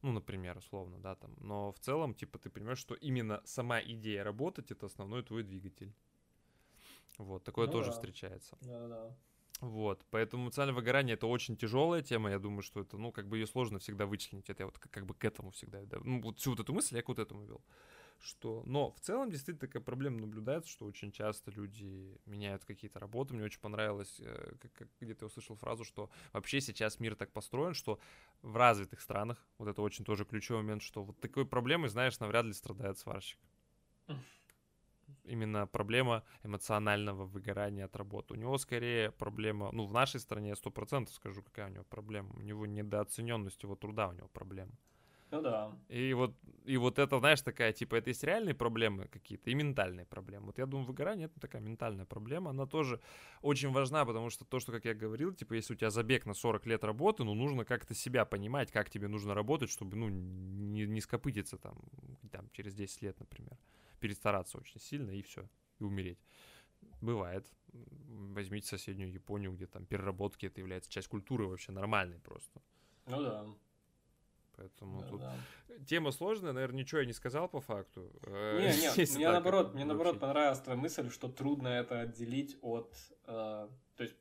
[0.00, 4.24] ну, например, условно, да, там, но в целом, типа, ты понимаешь, что именно сама идея
[4.24, 5.92] работать— это основной твой двигатель.
[7.18, 7.92] Вот, такое ну, тоже да.
[7.92, 8.56] встречается.
[8.62, 9.16] Да, да.
[9.60, 13.36] Вот, поэтому эмоциональное выгорание— это очень тяжелая тема, я думаю, что это, ну, как бы
[13.36, 16.20] ее сложно всегда вычленить, это я вот как, как бы к этому всегда, да, ну,
[16.22, 17.62] вот всю вот эту мысль я к вот этому вел,
[18.22, 18.62] что...
[18.66, 23.34] Но в целом действительно такая проблема наблюдается, что очень часто люди меняют какие-то работы.
[23.34, 27.32] Мне очень понравилось, э, как, как где-то я услышал фразу, что вообще сейчас мир так
[27.32, 27.98] построен, что
[28.42, 32.46] в развитых странах, вот это очень тоже ключевой момент, что вот такой проблемой, знаешь, навряд
[32.46, 33.38] ли страдает сварщик.
[35.24, 38.34] Именно проблема эмоционального выгорания от работы.
[38.34, 41.84] У него скорее проблема, ну, в нашей стране я сто процентов скажу, какая у него
[41.84, 42.32] проблема.
[42.36, 44.72] У него недооцененность его труда, у него проблема.
[45.32, 45.72] Ну да.
[45.88, 46.34] И вот,
[46.66, 50.46] и вот это, знаешь, такая, типа, это есть реальные проблемы какие-то и ментальные проблемы.
[50.46, 52.50] Вот я думаю, выгорание— это такая ментальная проблема.
[52.50, 53.00] Она тоже
[53.40, 56.34] очень важна, потому что то, что, как я говорил, типа, если у тебя забег на
[56.34, 60.84] 40 лет работы, ну, нужно как-то себя понимать, как тебе нужно работать, чтобы, ну, не,
[60.86, 61.82] не скопытиться там,
[62.30, 63.56] там, через 10 лет, например.
[63.98, 66.18] Перестараться очень сильно и все, и умереть.
[67.00, 67.46] Бывает.
[68.34, 72.60] Возьмите соседнюю Японию, где там переработки это является часть культуры вообще нормальной просто.
[73.06, 73.46] Ну да.
[74.56, 75.34] Поэтому да, тут да.
[75.86, 78.10] тема сложная, наверное, ничего я не сказал по факту.
[78.26, 82.94] Э, не, не, мне наоборот, мне наоборот понравилась твоя мысль, что трудно это отделить от,
[83.26, 84.14] э, то есть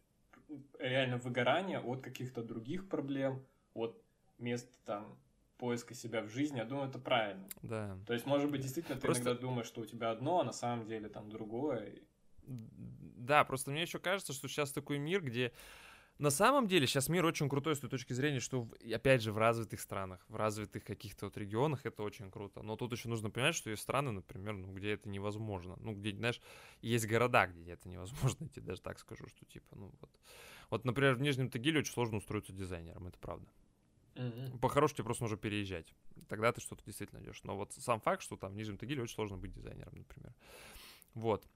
[0.79, 4.01] реально выгорания от каких-то других проблем, от
[4.37, 5.17] мест там
[5.57, 7.47] поиска себя в жизни, я думаю, это правильно.
[7.61, 7.97] Да.
[8.07, 9.23] То есть, может быть, действительно, ты просто...
[9.23, 11.99] иногда думаешь, что у тебя одно, а на самом деле там другое.
[12.47, 15.51] Да, просто мне еще кажется, что сейчас такой мир, где
[16.21, 19.39] на самом деле сейчас мир очень крутой с той точки зрения, что, опять же, в
[19.39, 22.61] развитых странах, в развитых каких-то вот регионах это очень круто.
[22.61, 25.77] Но тут еще нужно понимать, что есть страны, например, ну, где это невозможно.
[25.79, 26.39] Ну, где, знаешь,
[26.83, 30.11] есть города, где это невозможно, я тебе даже так скажу, что типа, ну вот.
[30.69, 33.47] Вот, например, в Нижнем Тагиле очень сложно устроиться дизайнером, это правда.
[34.13, 34.59] Mm-hmm.
[34.59, 35.91] По-хорошему тебе просто нужно переезжать.
[36.29, 37.41] Тогда ты что-то действительно найдешь.
[37.43, 40.35] Но вот сам факт, что там в Нижнем Тагиле очень сложно быть дизайнером, например.
[41.15, 41.47] Вот.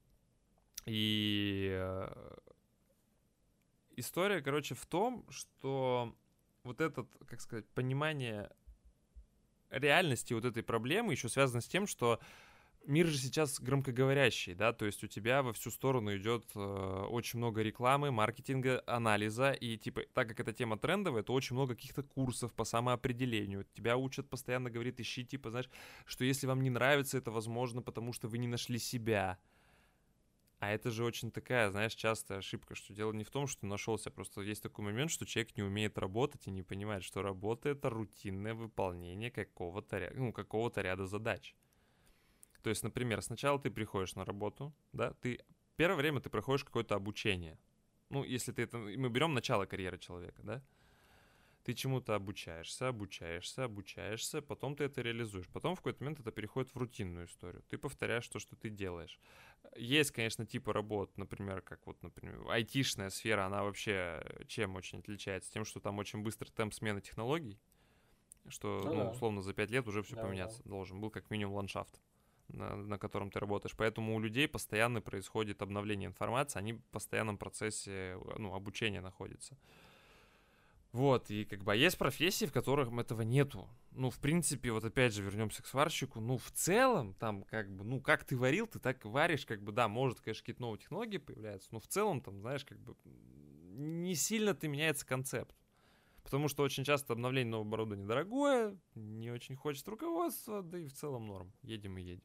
[0.87, 2.35] И э,
[3.97, 6.15] история, короче, в том, что
[6.63, 8.49] вот этот, как сказать, понимание
[9.69, 12.19] реальности вот этой проблемы еще связано с тем, что
[12.87, 16.59] мир же сейчас громкоговорящий, да, то есть у тебя во всю сторону идет э,
[17.09, 21.75] очень много рекламы, маркетинга, анализа, и типа, так как эта тема трендовая, то очень много
[21.75, 23.65] каких-то курсов по самоопределению.
[23.73, 25.69] Тебя учат постоянно, говорит, ищи, типа, знаешь,
[26.05, 29.37] что если вам не нравится, это возможно, потому что вы не нашли себя.
[30.65, 34.09] А это же очень такая, знаешь, частая ошибка, что дело не в том, что нашелся,
[34.09, 37.91] просто есть такой момент, что человек не умеет работать и не понимает, что работа— это
[37.91, 41.55] рутинное выполнение какого-то, ну, какого-то ряда задач.
[42.63, 45.39] То есть, например, сначала ты приходишь на работу, да, ты
[45.75, 47.59] первое время ты проходишь какое-то обучение.
[48.09, 48.79] Ну, если ты это...
[48.79, 50.63] Мы берем начало карьеры человека, да?
[51.65, 55.47] Ты чему-то обучаешься, обучаешься, обучаешься, потом ты это реализуешь.
[55.47, 57.63] Потом в какой-то момент это переходит в рутинную историю.
[57.69, 59.19] Ты повторяешь то, что ты делаешь.
[59.75, 65.51] Есть, конечно, типы работ, например, как вот, например, айтишная сфера, она вообще чем очень отличается?
[65.51, 67.59] Тем, что там очень быстрый темп смены технологий,
[68.47, 69.09] что, ну, ну да.
[69.09, 70.69] условно, за пять лет уже все да, поменяться да.
[70.69, 71.99] должен был, как минимум ландшафт
[72.47, 73.75] на, на котором ты работаешь.
[73.75, 79.57] Поэтому у людей постоянно происходит обновление информации, они в постоянном процессе ну, обучения находятся.
[80.95, 83.67] Вот, и как бы а есть профессии, в которых этого нету.
[83.91, 86.21] Ну, в принципе, вот опять же вернемся к сварщику.
[86.21, 89.73] Ну, в целом, там, как бы, ну, как ты варил, ты так варишь, как бы,
[89.73, 94.15] да, может, конечно, какие-то новые технологии появляются, но в целом, там, знаешь, как бы, не
[94.15, 95.53] сильно ты меняется концепт.
[96.23, 100.93] Потому что очень часто обновление нового оборудования дорогое, не очень хочет руководство, да и в
[100.93, 101.51] целом норм.
[101.61, 102.23] Едем и едем.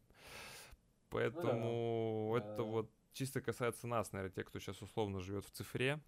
[1.09, 2.53] Поэтому ну, да.
[2.53, 6.01] это вот чисто касается нас, наверное, тех, кто сейчас условно живет в цифре.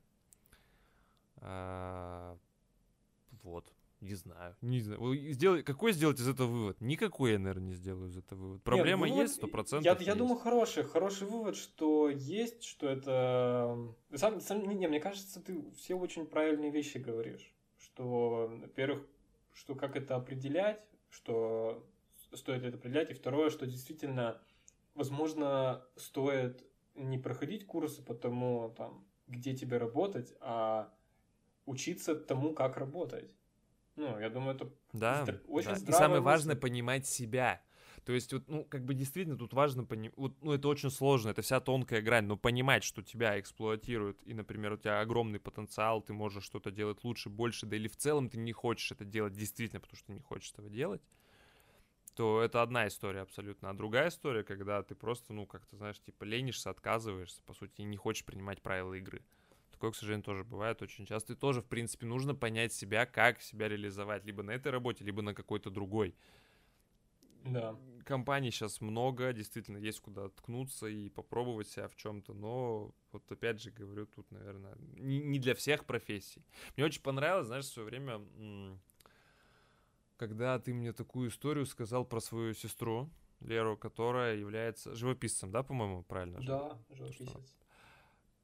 [3.42, 3.72] Вот.
[4.00, 4.56] Не знаю.
[4.60, 5.14] Не знаю.
[5.32, 6.80] Сделай, какой сделать из этого вывод?
[6.80, 8.62] Никакой я, наверное, не сделаю из этого вывод.
[8.64, 10.00] Проблема Нет, вывод, есть, сто процентов.
[10.00, 13.94] Я, я думаю, хороший, хороший вывод, что есть, что это...
[14.14, 17.54] Сам, сам, не, мне кажется, ты все очень правильные вещи говоришь.
[17.78, 19.06] Что, во-первых,
[19.52, 21.86] что как это определять, что
[22.32, 24.40] стоит это определять, и второе, что действительно,
[24.94, 26.64] возможно, стоит
[26.96, 30.92] не проходить курсы по тому, там, где тебе работать, а
[31.66, 33.30] учиться тому, как работать.
[33.96, 35.76] Ну, я думаю, это да, очень да.
[35.76, 36.24] И самое мысль.
[36.24, 37.62] важное понимать себя.
[38.04, 41.28] То есть, вот, ну, как бы действительно тут важно понимать, вот, ну, это очень сложно,
[41.28, 46.00] это вся тонкая грань, но понимать, что тебя эксплуатируют, и, например, у тебя огромный потенциал,
[46.02, 49.34] ты можешь что-то делать лучше, больше, да или в целом ты не хочешь это делать
[49.34, 51.02] действительно, потому что не хочешь этого делать,
[52.16, 53.70] то это одна история абсолютно.
[53.70, 57.84] А другая история, когда ты просто, ну, как-то, знаешь, типа ленишься, отказываешься, по сути, и
[57.84, 59.22] не хочешь принимать правила игры.
[59.82, 61.32] Такое, к сожалению, тоже бывает очень часто.
[61.32, 65.22] И тоже, в принципе, нужно понять себя, как себя реализовать, либо на этой работе, либо
[65.22, 66.14] на какой-то другой.
[67.44, 67.76] Да.
[68.04, 73.60] Компаний сейчас много, действительно, есть куда ткнуться и попробовать себя в чем-то, но вот опять
[73.60, 76.44] же говорю, тут, наверное, не, не для всех профессий.
[76.76, 78.20] Мне очень понравилось, знаешь, в свое время,
[80.16, 86.04] когда ты мне такую историю сказал про свою сестру, Леру, которая является живописцем, да, по-моему,
[86.04, 86.38] правильно?
[86.40, 87.56] Да, живописец.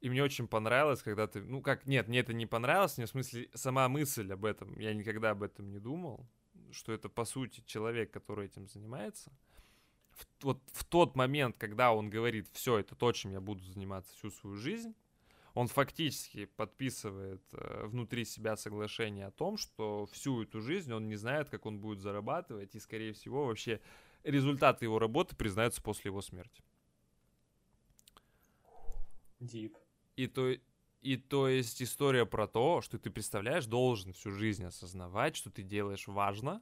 [0.01, 1.41] И мне очень понравилось, когда ты...
[1.41, 4.77] Ну как, нет, мне это не понравилось, мне в смысле сама мысль об этом.
[4.79, 6.25] Я никогда об этом не думал,
[6.71, 9.31] что это, по сути, человек, который этим занимается.
[10.11, 14.13] В, вот в тот момент, когда он говорит, все, это то, чем я буду заниматься
[14.15, 14.95] всю свою жизнь,
[15.53, 21.15] он фактически подписывает э, внутри себя соглашение о том, что всю эту жизнь он не
[21.17, 23.81] знает, как он будет зарабатывать, и, скорее всего, вообще
[24.23, 26.63] результаты его работы признаются после его смерти.
[29.41, 29.75] Deep.
[30.19, 30.53] И то,
[31.01, 35.63] и то есть история про то, что ты представляешь, должен всю жизнь осознавать, что ты
[35.63, 36.61] делаешь важно,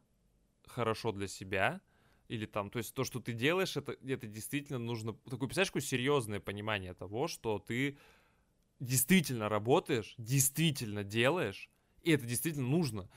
[0.68, 1.82] хорошо для себя,
[2.28, 5.82] или там, то есть то, что ты делаешь, это, это действительно нужно, такое, представляешь, какое
[5.82, 7.98] серьезное понимание того, что ты
[8.80, 11.72] действительно работаешь, действительно делаешь,
[12.04, 13.10] и это действительно нужно,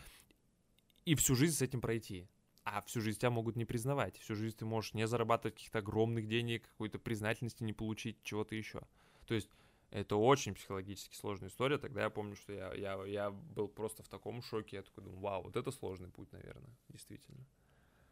[1.04, 2.30] и всю жизнь с этим пройти.
[2.64, 6.26] А всю жизнь тебя могут не признавать, всю жизнь ты можешь не зарабатывать каких-то огромных
[6.26, 8.80] денег, какой-то признательности не получить, чего-то еще.
[9.26, 9.50] То есть
[9.90, 11.78] это очень психологически сложная история.
[11.78, 14.76] Тогда я помню, что я, я, я был просто в таком шоке.
[14.76, 17.44] Я такой думаю, вау, вот это сложный путь, наверное, действительно.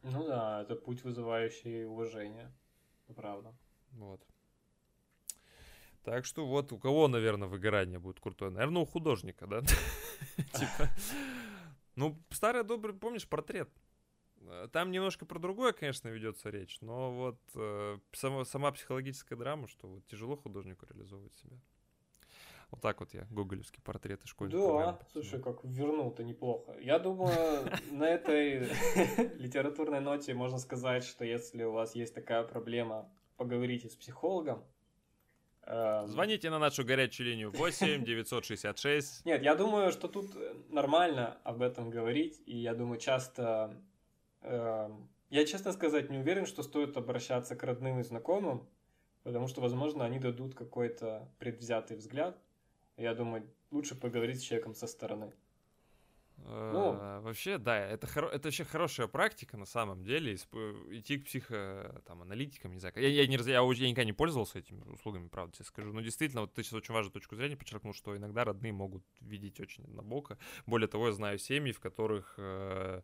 [0.03, 2.53] Ну да, это путь, вызывающий уважение.
[3.15, 3.55] Правда.
[3.93, 4.21] Вот.
[6.03, 8.51] Так что вот у кого, наверное, выгорание будет крутое?
[8.51, 9.61] Наверное, у художника, да?
[10.37, 10.89] Типа,
[11.95, 13.71] ну, старый добрый, помнишь, портрет?
[14.43, 19.69] Э, там немножко про другое, конечно, ведется речь, но вот э, сама, сама психологическая драма,
[19.69, 21.57] что вот тяжело художнику реализовывать себя.
[22.71, 24.61] Вот так вот я гоголевские портреты школьников.
[24.61, 26.77] Да, слушай, как вернул-то неплохо.
[26.81, 28.59] Я думаю, на этой
[29.39, 34.65] литературной ноте можно сказать, что если у вас есть такая проблема, поговорите с психологом.
[35.63, 39.25] Эм, Звоните на нашу горячую линию 8 966.
[39.25, 40.27] Нет, я думаю, что тут
[40.71, 43.81] нормально об этом говорить, и я думаю, часто
[44.43, 48.67] я, честно сказать, не уверен, что стоит обращаться к родным и знакомым,
[49.23, 52.41] потому что, возможно, они дадут какой-то предвзятый взгляд.
[52.97, 55.33] Я думаю, лучше поговорить с человеком со стороны.
[56.47, 62.01] Ну, вообще, да, это, хоро- это вообще хорошая практика на самом деле, идти к психо,
[62.07, 62.95] там, аналитикам, не знаю.
[62.97, 65.93] Я, я, не, я, я никогда не пользовался этими услугами, правда тебе скажу.
[65.93, 69.61] Но действительно, вот ты сейчас очень важную точку зрения подчеркнул, что иногда родные могут видеть
[69.61, 70.39] очень однобоко.
[70.65, 72.35] Более того, я знаю семьи, в которых...
[72.39, 73.03] Э,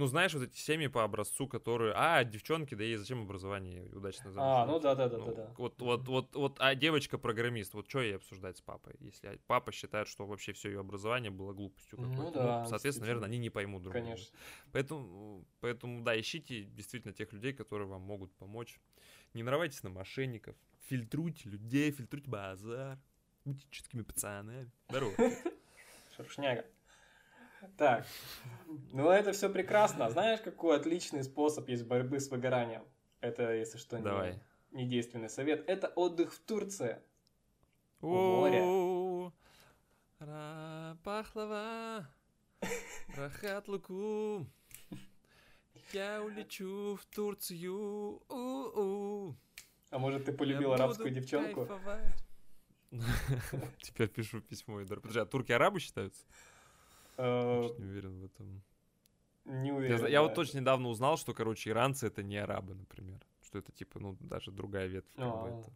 [0.00, 4.32] ну, знаешь, вот эти семьи по образцу, которые, а, девчонки, да ей зачем образование удачно
[4.32, 4.50] замуж?
[4.56, 5.54] А, ну да, да, да, ну, да, да.
[5.58, 9.72] Вот, вот, вот, вот, а девочка программист, вот что ей обсуждать с папой, если папа
[9.72, 12.40] считает, что вообще все ее образование было глупостью ну какой-то.
[12.40, 14.08] Ну, да, ну, соответственно, наверное, они не поймут друг друга.
[14.08, 14.38] Конечно.
[14.72, 18.80] Поэтому, поэтому, да, ищите действительно тех людей, которые вам могут помочь.
[19.34, 22.98] Не нарывайтесь на мошенников, фильтруйте людей, фильтруйте базар,
[23.44, 24.70] будьте чуткими пацанами.
[24.88, 25.12] Здорово.
[26.16, 26.64] Шершняга.
[27.76, 28.06] Так,
[28.92, 30.10] ну это все прекрасно.
[30.10, 32.84] Знаешь, какой отличный способ есть борьбы с выгоранием?
[33.20, 35.68] Это, если что, не, не действенный совет.
[35.68, 36.98] Это отдых в Турции.
[38.00, 39.32] У моря.
[41.02, 42.06] Пахлава,
[43.16, 44.46] рахат луку.
[45.92, 48.22] Я улечу в Турцию.
[48.28, 49.34] У-у.
[49.90, 51.68] А может, ты полюбил арабскую девчонку?
[53.82, 54.78] Теперь пишу письмо.
[54.78, 56.24] Подожди, а турки арабы считаются?
[57.16, 58.62] Э, не уверен в этом.
[59.44, 60.00] Не уверен.
[60.02, 63.20] Я, я вот точно недавно узнал, что, короче, иранцы это не арабы, например.
[63.42, 65.72] Что это типа, ну, даже другая ветвь, как бы это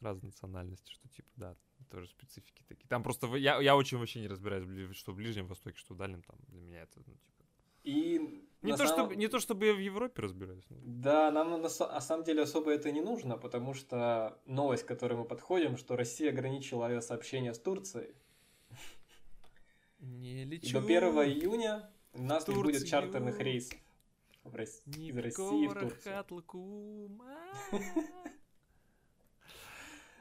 [0.00, 1.56] разные национальности, что типа, да,
[1.90, 2.88] тоже специфики такие.
[2.88, 6.22] Там просто я, я очень вообще не разбираюсь, что в Ближнем Востоке, что в Дальнем,
[6.22, 7.44] там для меня это, ну, типа.
[7.82, 8.92] И не, то, самом...
[8.92, 10.64] чтобы, не то, чтобы я в Европе разбираюсь.
[10.68, 10.76] Но...
[10.82, 15.14] Да, нам на, на самом деле особо это не нужно, потому что новость, к которой
[15.14, 18.14] мы подходим, что Россия ограничила авиасообщение с Турцией.
[20.00, 20.80] Не лечу.
[20.80, 23.78] До 1 июня у нас не будет чартерных рейсов
[24.44, 24.82] в Рос...
[24.86, 26.24] из России в Турцию.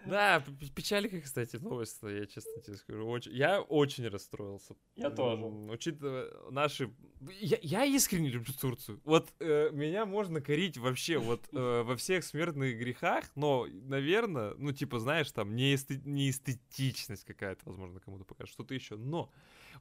[0.06, 0.44] Да,
[0.76, 3.08] печалька, кстати, новость, я честно тебе скажу.
[3.08, 4.76] Очень, я очень расстроился.
[4.96, 5.44] Я тоже.
[5.46, 6.94] Учитывая наши...
[7.40, 9.02] Я, я искренне люблю Турцию.
[9.04, 14.72] Вот э, меня можно корить вообще вот э, во всех смертных грехах, но, наверное, ну,
[14.72, 18.96] типа, знаешь, там, не, эсте, не эстетичность какая-то, возможно, кому-то покажет, что-то еще.
[18.96, 19.30] Но,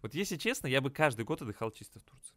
[0.02, 2.34] вот если честно, я бы каждый год отдыхал чисто в Турции.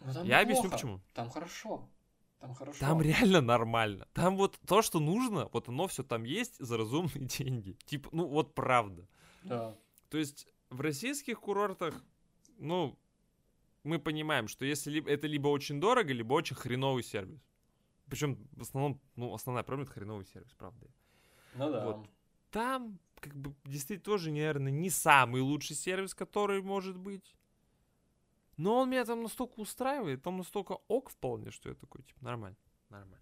[0.00, 1.00] Ну, я объясню, почему.
[1.14, 1.88] Там хорошо.
[2.40, 2.78] Там хорошо.
[2.80, 4.06] Там реально нормально.
[4.12, 7.76] Там вот то, что нужно, вот оно все там есть за разумные деньги.
[7.86, 9.06] Типа, ну вот правда.
[9.42, 9.76] Да.
[10.10, 11.94] То есть в российских курортах,
[12.58, 12.98] ну,
[13.84, 17.40] мы понимаем, что если это либо очень дорого, либо очень хреновый сервис.
[18.08, 20.86] Причем в основном, ну, основная проблема это хреновый сервис, правда.
[21.54, 21.84] Ну да.
[21.84, 22.08] Вот.
[22.50, 27.34] Там, как бы, действительно тоже, наверное, не самый лучший сервис, который может быть.
[28.56, 32.56] Но он меня там настолько устраивает, там настолько ок вполне, что я такой, типа, нормально.
[32.88, 33.20] Нормально.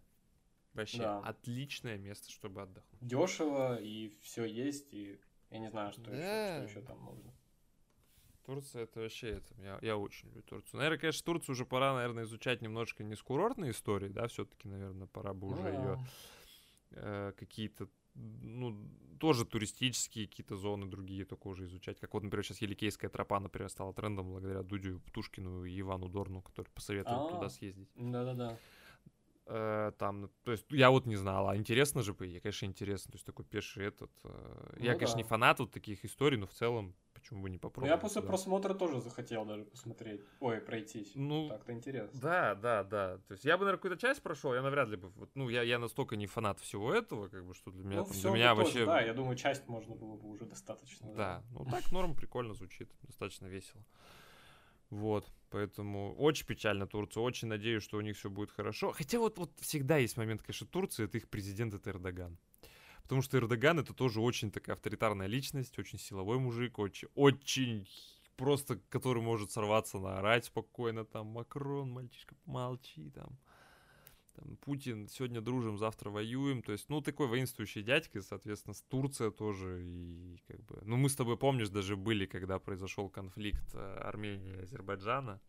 [0.74, 1.18] Вообще Да.
[1.20, 3.00] отличное место, чтобы отдохнуть.
[3.06, 5.18] Дешево, и все есть, и
[5.50, 6.56] я не знаю, что еще, Да.
[6.56, 7.32] что еще там можно.
[8.44, 9.54] Турция это вообще это.
[9.62, 10.76] Я, я очень люблю Турцию.
[10.78, 15.06] Наверное, конечно, Турцию уже пора, наверное, изучать немножко не с курортной истории, да, все-таки, наверное,
[15.06, 16.06] пора бы уже Ну, ее
[16.90, 18.76] э, какие-то, ну,
[19.18, 21.98] тоже туристические какие-то зоны другие только уже изучать.
[22.00, 26.42] Как вот, например, сейчас Еликейская тропа, например, стала трендом благодаря Дудю Птушкину и Ивану Дорну,
[26.42, 27.88] который посоветовал туда съездить.
[27.94, 28.58] Да-да-да.
[29.46, 33.16] Э, там, то есть я вот не знал, а интересно же я, конечно, интересно, то
[33.16, 34.10] есть такой пеший этот.
[34.24, 35.22] э, я, Ну конечно, да.
[35.22, 36.94] не фанат вот таких историй, но в целом,
[37.24, 37.90] почему бы не Ну, попробовать?
[37.90, 38.28] я после да.
[38.28, 40.20] просмотра тоже захотел даже посмотреть.
[40.40, 41.12] Ой, пройтись.
[41.14, 42.20] Ну, Так-то интересно.
[42.20, 43.18] Да, да, да.
[43.26, 45.08] То есть я бы, наверное, какую-то часть прошел, я навряд ли бы.
[45.10, 48.04] Вот, ну, я, я настолько не фанат всего этого, как бы, что для меня, ну,
[48.04, 48.74] там, для меня бы вообще.
[48.80, 51.14] тоже, да, я думаю, часть можно было бы уже достаточно.
[51.14, 53.82] Да, ну так норм прикольно звучит, достаточно весело.
[54.90, 58.92] Вот, поэтому очень печально Турция, очень надеюсь, что у них все будет хорошо.
[58.92, 62.36] Хотя вот, вот всегда есть момент, конечно, Турции, это их президент, это Эрдоган.
[63.04, 67.86] Потому что Эрдоган это тоже очень такая авторитарная личность, очень силовой мужик, очень, очень
[68.36, 73.38] просто, который может сорваться на орать спокойно, там, Макрон, мальчишка, молчи, там,
[74.34, 79.30] там, Путин, сегодня дружим, завтра воюем, то есть, ну, такой воинствующий дядька, соответственно, с Турция
[79.30, 83.98] тоже, и как бы, ну, мы с тобой, помнишь, даже были, когда произошел конфликт э,
[84.02, 85.40] Армении и Азербайджана,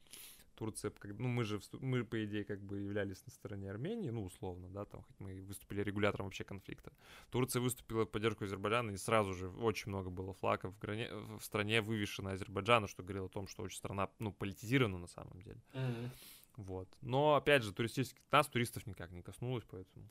[0.56, 4.24] Турция, как- ну, мы же, мы, по идее, как бы являлись на стороне Армении, ну,
[4.24, 6.91] условно, да, там, хоть мы выступили регулятором вообще конфликта.
[7.30, 11.43] Турция выступила в поддержку Азербайджана, и сразу же очень много было флагов в, грани- в
[11.43, 15.62] стране вывешено Азербайджану, что говорило о том, что очень страна, ну, политизирована на самом деле.
[15.74, 16.12] Мгм.
[16.58, 16.88] Вот.
[17.01, 18.24] Но, опять же, туристических...
[18.32, 20.08] Нас, туристов, никак не коснулось, поэтому...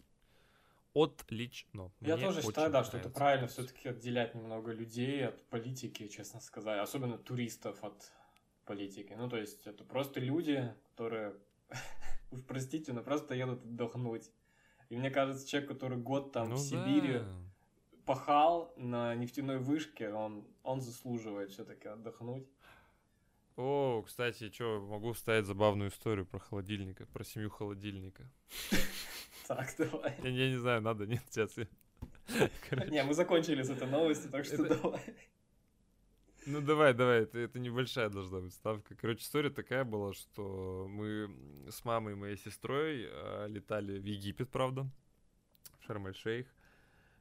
[0.94, 1.90] Отлично.
[2.00, 6.40] Я Мне тоже считаю, да, что это правильно все-таки отделять немного людей от политики, честно
[6.40, 8.12] сказать, особенно туристов от
[8.64, 9.14] политики.
[9.16, 11.34] Ну, то есть это просто люди, которые,
[12.30, 14.30] уж простите, но просто едут отдохнуть.
[14.90, 17.26] И мне кажется, человек, который год там Ну в Сибири да.
[18.04, 22.46] пахал на нефтяной вышке, он, он заслуживает все-таки отдохнуть.
[23.56, 28.24] О, кстати, что, могу вставить забавную историю про холодильника, про семью холодильника.
[29.46, 30.14] Так, давай.
[30.22, 31.66] Я, я не знаю, надо, нет, сейчас я...
[32.70, 35.02] Короче, Не, мы закончили с этой новостью, так что Это- давай.
[36.46, 38.94] Ну давай, давай, это, это небольшая должна быть ставка.
[38.94, 41.34] Короче, история такая была, что мы
[41.70, 44.86] с мамой и моей сестрой э, летали в Египет, правда,
[45.80, 46.46] в Шарм-эль-Шейх.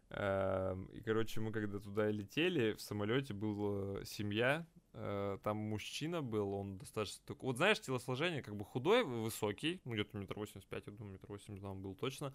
[0.09, 6.53] Эм, И, короче, мы когда туда летели, в самолете была семья, э, там мужчина был,
[6.53, 7.23] он достаточно...
[7.25, 11.13] такой- Вот знаешь, телосложение как бы худой, высокий, ну где-то метр восемьдесят пять, я думаю,
[11.13, 12.33] метр восемьдесят он был точно.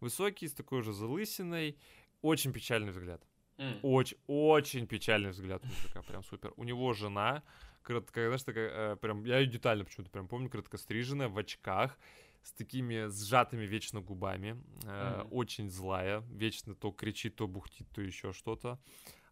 [0.00, 1.78] Высокий, с такой же залысиной,
[2.22, 3.22] очень печальный взгляд.
[3.82, 6.52] Очень, очень печальный взгляд мужика, прям супер.
[6.56, 7.42] У него жена,
[7.82, 11.98] коротко, знаешь, такая, э, прям, я ее детально почему-то прям помню, короткостриженная, в очках,
[12.42, 15.28] с такими сжатыми вечно губами, э, Мгм.
[15.30, 18.78] очень злая, вечно то кричит, то бухтит, то еще что-то.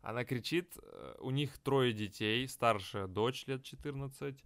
[0.01, 4.43] Она кричит, э, у них трое детей, старшая дочь лет 14,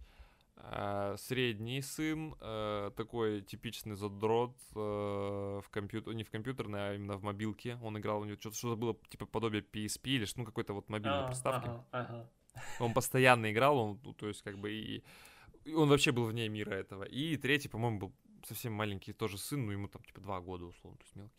[0.57, 7.17] э, средний сын, э, такой типичный задрот э, в компьютер, не в компьютерной, а именно
[7.17, 7.77] в мобилке.
[7.81, 11.23] Он играл, у него что-то, что-то было типа подобие PSP или ну какой-то вот мобильной
[11.23, 11.67] А, приставки.
[11.67, 12.29] ага, ага.
[12.79, 15.03] Он постоянно играл, он, ну, то есть как бы и
[15.67, 17.03] и он вообще был вне мира этого.
[17.03, 18.13] И третий, по-моему, был
[18.45, 21.35] совсем маленький тоже сын, ну ему там типа два года условно, то есть мелкий.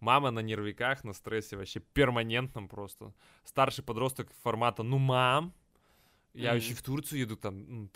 [0.00, 3.12] Мама на нервиках, на стрессе вообще перманентном просто.
[3.44, 5.52] Старший подросток формата «ну, мам»,
[6.36, 6.58] я Мгм.
[6.60, 7.88] еще в Турцию еду, там,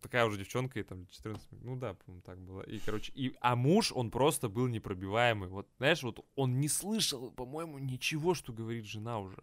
[0.00, 2.62] такая уже девчонка, ей там 14, ну да, по-моему, так было.
[2.62, 5.48] И, короче, и, а муж, он просто был непробиваемый.
[5.48, 9.42] Вот, знаешь, вот он не слышал, по-моему, ничего, что говорит жена уже.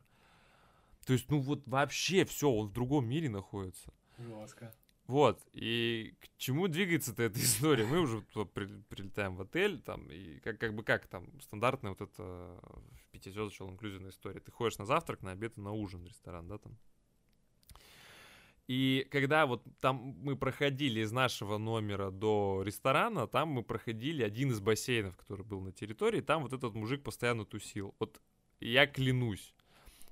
[1.05, 3.93] То есть, ну вот вообще все, он в другом мире находится.
[4.17, 4.73] Жестко.
[5.07, 7.85] Вот, и к чему двигается-то эта история?
[7.85, 12.59] Мы уже прилетаем в отель, там, и как, как бы как там, стандартная вот эта
[13.11, 14.39] пятизвездочная инклюзивная история.
[14.39, 16.77] Ты ходишь на завтрак, на обед и на ужин в ресторан, да, там.
[18.69, 24.51] И когда вот там мы проходили из нашего номера до ресторана, там мы проходили один
[24.51, 27.95] из бассейнов, который был на территории, там вот этот мужик постоянно тусил.
[27.97, 28.21] Вот
[28.59, 29.55] я клянусь,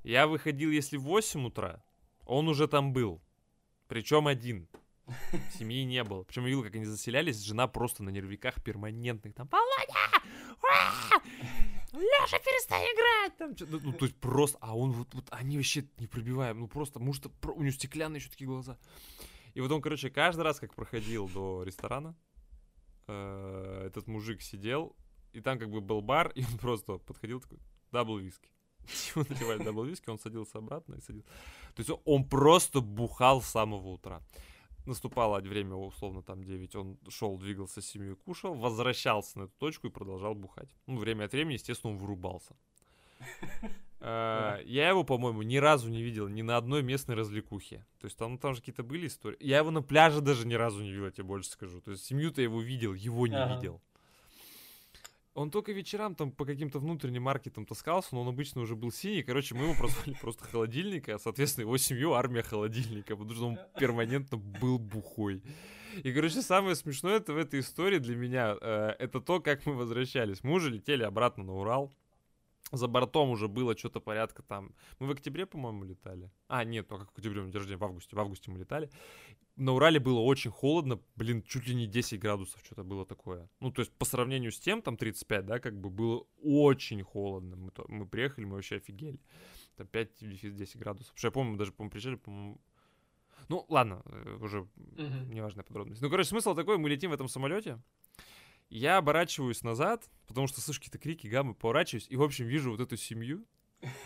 [0.03, 1.83] я выходил, если в 8 утра,
[2.25, 3.21] он уже там был.
[3.87, 4.67] Причем один.
[5.59, 6.23] Семьи не было.
[6.23, 9.35] Причем я видел, как они заселялись, жена просто на нервиках перманентных.
[9.35, 10.17] Там, Володя!
[11.93, 13.37] Леша, перестань играть!
[13.37, 16.59] Там, ну, ну, то есть просто, а он вот, вот они вообще не пробиваем.
[16.59, 18.77] Ну просто, может, у него стеклянные еще такие глаза.
[19.53, 22.15] И вот он, короче, каждый раз, как проходил до ресторана,
[23.07, 24.95] э, этот мужик сидел,
[25.33, 27.59] и там как бы был бар, и он просто подходил такой,
[27.91, 28.49] double whiskey.
[29.15, 31.29] Ему наливали double whiskey, он садился обратно и садился.
[31.75, 34.21] То есть он просто бухал с самого утра.
[34.87, 39.87] Наступало время, условно, там 9, он шел, двигался с семьей, кушал, возвращался на эту точку
[39.87, 40.69] и продолжал бухать.
[40.87, 42.55] Ну, время от времени, естественно, он вырубался.
[43.99, 47.83] Э, я его, по-моему, ни разу не видел ни на одной местной развлекухе.
[47.99, 49.37] То есть там, там же какие-то были истории.
[49.39, 51.81] Я его на пляже даже ни разу не видел, я тебе больше скажу.
[51.81, 53.81] То есть семью-то его видел, его не видел.
[55.37, 59.21] Он только вечерам там по каким-то внутренним маркетам таскался, но он обычно уже был синий.
[59.21, 63.59] Короче, мы его прозвали просто холодильника, а, соответственно, его семью армия холодильника, потому что он
[63.79, 65.43] перманентно был бухой.
[66.03, 69.75] И, короче, самое смешное это в этой истории для меня, э, это то, как мы
[69.75, 70.43] возвращались.
[70.43, 71.93] Мы уже летели обратно на Урал.
[72.71, 74.75] За бортом уже было что-то порядка там.
[74.99, 76.31] Мы в октябре, по-моему, летали.
[76.47, 78.15] А, нет, ну как в октябре, меня рождения, в августе.
[78.15, 78.89] В августе мы летали.
[79.55, 83.49] На Урале было очень холодно, блин, чуть ли не 10 градусов что-то было такое.
[83.59, 87.55] Ну, то есть по сравнению с тем, там 35, да, как бы было очень холодно.
[87.55, 89.19] Мы, то, мы приехали, мы вообще офигели.
[89.77, 91.13] Там 5-10 градусов.
[91.13, 92.59] Потому что я помню, мы даже, по-моему, приезжали, по-моему,
[93.49, 95.33] ну, ладно, э, уже uh-huh.
[95.33, 96.01] неважная подробность.
[96.01, 97.79] Ну, короче, смысл такой, мы летим в этом самолете,
[98.69, 102.79] я оборачиваюсь назад, потому что слышу какие-то крики, гаммы, поворачиваюсь, и, в общем, вижу вот
[102.79, 103.45] эту семью,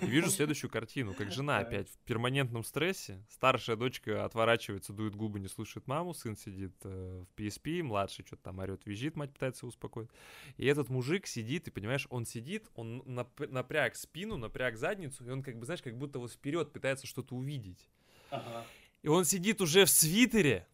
[0.01, 3.23] и вижу следующую картину, как жена опять в перманентном стрессе.
[3.29, 6.13] Старшая дочка отворачивается, дует губы, не слушает маму.
[6.13, 10.09] Сын сидит э, в PSP, младший что-то там орет, визжит, мать пытается его успокоить.
[10.57, 15.29] И этот мужик сидит, и понимаешь, он сидит, он нап- напряг спину, напряг задницу, и
[15.29, 17.87] он как бы, знаешь, как будто вот вперед пытается что-то увидеть.
[18.29, 18.65] Ага.
[19.03, 20.67] И он сидит уже в свитере,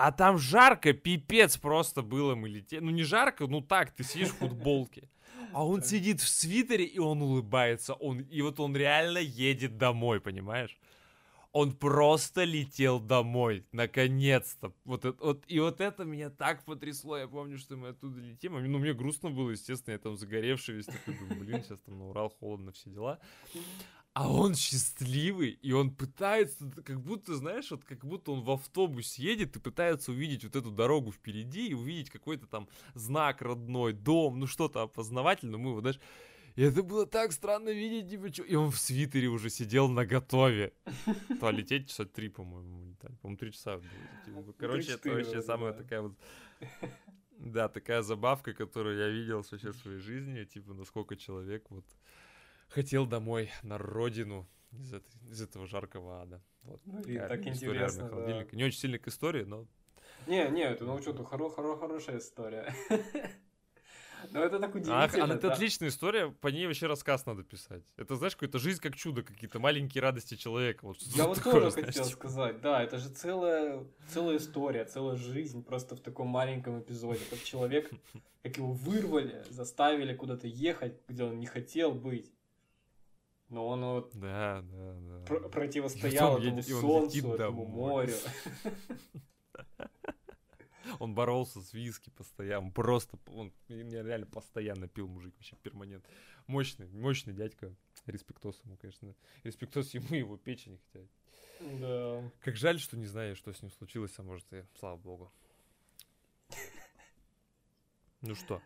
[0.00, 2.80] а там жарко, пипец просто было, мы летели.
[2.80, 5.08] Ну не жарко, ну так, ты сидишь в футболке.
[5.52, 7.94] А он сидит в свитере, и он улыбается.
[7.94, 10.78] Он, и вот он реально едет домой, понимаешь?
[11.52, 14.72] Он просто летел домой, наконец-то.
[14.84, 17.16] Вот, вот, и вот это меня так потрясло.
[17.16, 18.54] Я помню, что мы оттуда летим.
[18.54, 21.98] А, ну, мне грустно было, естественно, я там загоревший весь такой, думаю, блин, сейчас там
[21.98, 23.18] на Урал холодно, все дела
[24.18, 29.14] а он счастливый, и он пытается, как будто, знаешь, вот как будто он в автобус
[29.14, 34.40] едет и пытается увидеть вот эту дорогу впереди и увидеть какой-то там знак родной, дом,
[34.40, 36.00] ну что-то опознавательное, мы его, знаешь,
[36.56, 38.42] и это было так странно видеть, типа, чё...
[38.42, 40.72] И он в свитере уже сидел на готове.
[41.38, 43.14] То лететь часа три, по-моему, летали.
[43.22, 43.80] По-моему, три часа
[44.26, 44.52] было.
[44.58, 46.18] Короче, это вообще самая такая вот...
[47.38, 50.42] Да, такая забавка, которую я видел вообще в своей жизни.
[50.42, 51.84] Типа, насколько человек вот
[52.68, 56.42] хотел домой, на родину из, этой, из этого жаркого ада.
[56.62, 58.46] Вот, ну, и так интересно, да.
[58.52, 59.66] Не очень сильно к истории, но...
[60.26, 62.74] Не, не, это, ну что-то хоро хоро хорошая история.
[64.32, 65.24] Но это так удивительно.
[65.24, 67.84] А это отличная история, по ней вообще рассказ надо писать.
[67.96, 70.84] Это, знаешь, какая-то жизнь как чудо, какие-то маленькие радости человека.
[70.84, 75.96] Вот, Я вот тоже хотел сказать, да, это же целая, целая история, целая жизнь просто
[75.96, 77.20] в таком маленьком эпизоде.
[77.30, 77.90] Как человек,
[78.42, 82.32] как его вырвали, заставили куда-то ехать, где он не хотел быть
[83.48, 85.24] но он вот да, да, да.
[85.26, 88.14] Пр- противостоял этому едет, солнцу, этому морю.
[91.00, 96.04] Он боролся с виски постоянно, просто, он реально постоянно пил мужик, вообще перманент.
[96.46, 97.72] Мощный, мощный дядька,
[98.06, 101.06] респектос ему, конечно, респектос ему и его печени, хотя...
[101.60, 102.30] Да.
[102.40, 105.30] Как жаль, что не знаю, что с ним случилось, а может и слава богу.
[108.22, 108.60] Ну что,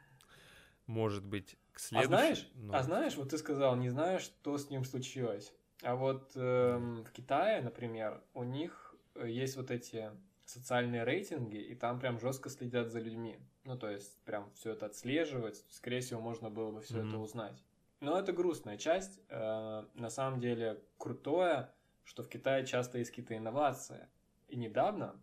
[0.86, 2.14] может быть, к следующему.
[2.14, 2.74] А знаешь, ну...
[2.74, 5.52] а знаешь, вот ты сказал, не знаю, что с ним случилось.
[5.82, 10.10] А вот эм, в Китае, например, у них э, есть вот эти
[10.44, 13.38] социальные рейтинги, и там прям жестко следят за людьми.
[13.64, 15.64] Ну, то есть, прям все это отслеживать.
[15.70, 17.08] Скорее всего, можно было бы все mm-hmm.
[17.08, 17.62] это узнать.
[18.00, 19.20] Но это грустная часть.
[19.28, 21.72] Э, на самом деле, крутое,
[22.04, 24.08] что в Китае часто есть какие-то инновации.
[24.48, 25.16] И недавно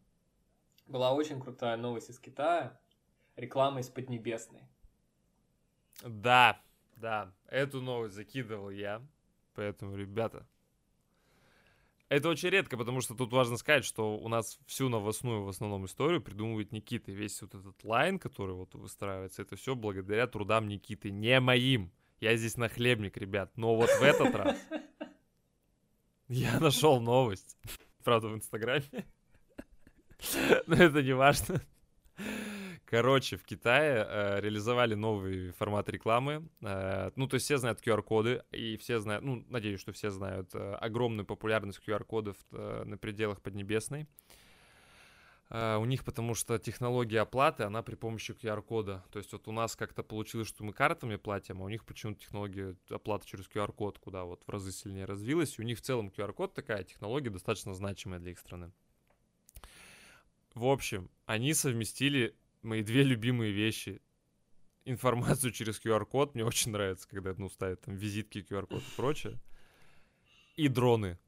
[0.87, 2.79] была очень крутая новость из Китая.
[3.35, 4.63] Реклама из Поднебесной.
[6.03, 6.61] Да,
[6.95, 9.01] да, эту новость закидывал я.
[9.53, 10.47] Поэтому, ребята,
[12.09, 15.85] это очень редко, потому что тут важно сказать, что у нас всю новостную в основном
[15.85, 17.11] историю придумывает Никита.
[17.11, 21.91] Весь вот этот лайн, который вот выстраивается, это все благодаря трудам Никиты, не моим.
[22.19, 23.51] Я здесь нахлебник, ребят.
[23.55, 24.57] Но вот в этот раз
[26.27, 27.57] я нашел новость.
[28.03, 29.05] Правда, в Инстаграме.
[30.67, 31.61] Но это не важно.
[32.89, 36.49] Короче, в Китае э, реализовали новый формат рекламы.
[36.61, 40.55] Э, ну, то есть все знают QR-коды, и все знают, ну, надеюсь, что все знают
[40.55, 44.07] э, огромную популярность QR-кодов э, на пределах Поднебесной.
[45.51, 49.03] Uh, у них потому что технология оплаты, она при помощи QR-кода.
[49.11, 52.19] То есть вот у нас как-то получилось, что мы картами платим, а у них почему-то
[52.21, 55.57] технология оплаты через QR-код, куда вот в разы сильнее развилась.
[55.57, 58.71] И у них в целом QR-код такая технология достаточно значимая для их страны.
[60.53, 64.01] В общем, они совместили мои две любимые вещи.
[64.85, 66.35] Информацию через QR-код.
[66.35, 69.39] Мне очень нравится, когда ну, ставят там визитки, QR-код и прочее.
[70.55, 71.19] И дроны.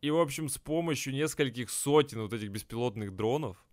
[0.00, 3.64] И, в общем, с помощью нескольких сотен вот этих беспилотных дронов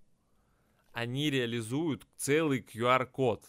[0.91, 3.45] они реализуют целый QR-код.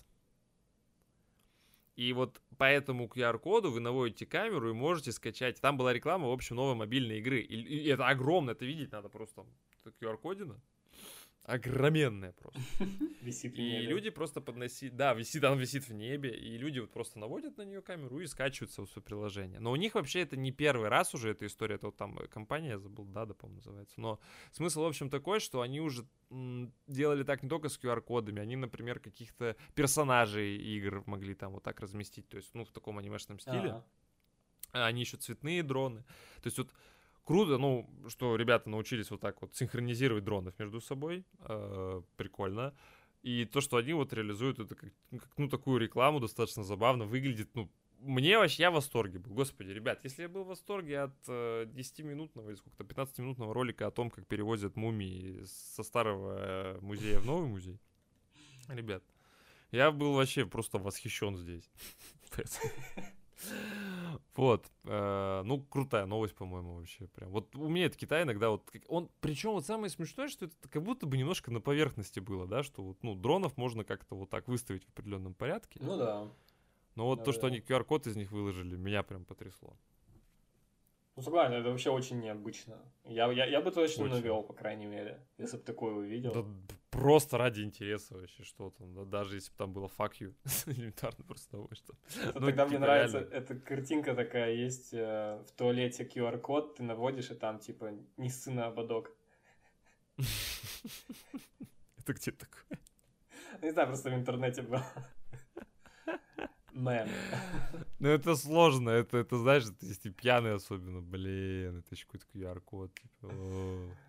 [1.97, 5.61] И вот по этому QR-коду вы наводите камеру и можете скачать.
[5.61, 7.41] Там была реклама, в общем, новой мобильной игры.
[7.41, 9.45] И, это огромно, это видеть надо просто.
[9.85, 10.61] Это QR-кодина
[11.45, 12.61] огроменная просто.
[13.23, 13.87] Висит в И небе.
[13.87, 17.63] люди просто подносить, да, висит, она висит в небе, и люди вот просто наводят на
[17.63, 19.59] нее камеру и скачиваются в свое приложение.
[19.61, 22.71] Но у них вообще это не первый раз уже эта история, это вот там компания,
[22.71, 24.01] я забыл, Дада, по-моему, называется.
[24.01, 24.21] Но
[24.53, 26.07] смысл, в общем, такой, что они уже
[26.87, 31.81] делали так не только с QR-кодами, они, например, каких-то персонажей игр могли там вот так
[31.81, 33.71] разместить, то есть, ну, в таком анимешном стиле.
[33.71, 33.87] Ага.
[34.73, 36.05] А Они еще цветные дроны.
[36.43, 36.73] То есть вот
[37.31, 41.25] круто, ну, что ребята научились вот так вот синхронизировать дронов между собой.
[41.39, 42.75] э, прикольно.
[43.23, 47.49] И то, что они вот реализуют это как, как, ну, такую рекламу достаточно забавно выглядит,
[47.55, 47.71] ну,
[48.01, 49.33] мне вообще, я в восторге был.
[49.33, 53.93] Господи, ребят, если я был в восторге от э, 10-минутного или сколько-то, 15-минутного ролика о
[53.93, 57.79] том, как перевозят мумии со старого э, музея в новый музей,
[58.67, 59.05] ребят,
[59.71, 61.71] я был вообще просто восхищен здесь.
[64.37, 67.31] Вот, э, ну крутая новость, по-моему, вообще прям.
[67.31, 70.83] Вот у меня это Китай иногда вот, он, причем вот самое смешное, что это как
[70.83, 74.47] будто бы немножко на поверхности было, да, что вот, ну, дронов можно как-то вот так
[74.47, 75.81] выставить в определенном порядке.
[75.83, 76.29] Ну да.
[76.95, 77.55] Но вот то, что да-да.
[77.55, 79.77] они QR-код из них выложили, меня прям потрясло.
[81.17, 82.79] Ну, согласен, это вообще очень необычно.
[83.05, 84.15] Я, я, я бы точно Очень.
[84.15, 86.33] навел, по крайней мере, если бы такое увидел.
[86.33, 86.45] Да
[86.91, 90.35] просто ради интереса вообще что там, да, даже если бы там было fuck you,
[90.67, 91.95] элементарно просто того, что...
[92.23, 96.83] Это ну, Тогда мне типа, нравится, эта картинка такая есть э, в туалете QR-код, ты
[96.83, 99.11] наводишь, и там типа не сына ободок.
[101.99, 102.79] Это где такое?
[103.63, 104.81] Не знаю, просто в интернете был.
[106.73, 107.09] Мем.
[107.99, 112.91] Ну это сложно, это, это знаешь, если ты пьяный особенно, блин, это еще какой-то QR-код.
[112.95, 113.35] Типа.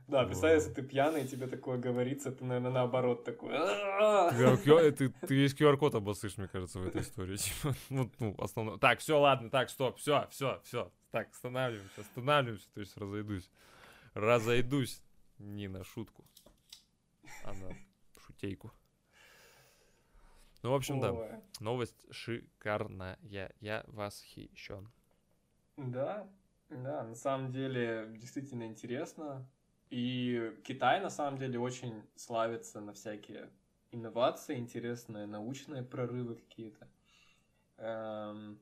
[0.08, 3.52] Да, представь, если ты пьяный, и тебе такое говорится, ты, наверное, наоборот такой.
[3.52, 7.36] QR ты, ты весь QR-код обоссышь, мне кажется, в этой истории.
[7.38, 8.78] Типа, Ну, ну, основное.
[8.78, 10.92] Так, все, ладно, так, стоп, все, все, все.
[11.12, 13.50] Так, останавливаемся, останавливаемся, то есть разойдусь.
[14.14, 15.02] Разойдусь
[15.38, 16.26] не на шутку,
[17.44, 17.76] а на
[18.26, 18.72] шутейку.
[20.64, 21.30] Ну, в общем, да, Ой.
[21.60, 23.18] новость шикарная.
[23.22, 24.92] Я восхищен.
[25.78, 26.30] Да,
[26.70, 29.48] да, на самом деле действительно интересно.
[29.90, 33.50] И Китай на самом деле очень славится на всякие
[33.92, 36.88] инновации, интересные научные прорывы какие-то.
[37.78, 38.60] Эм,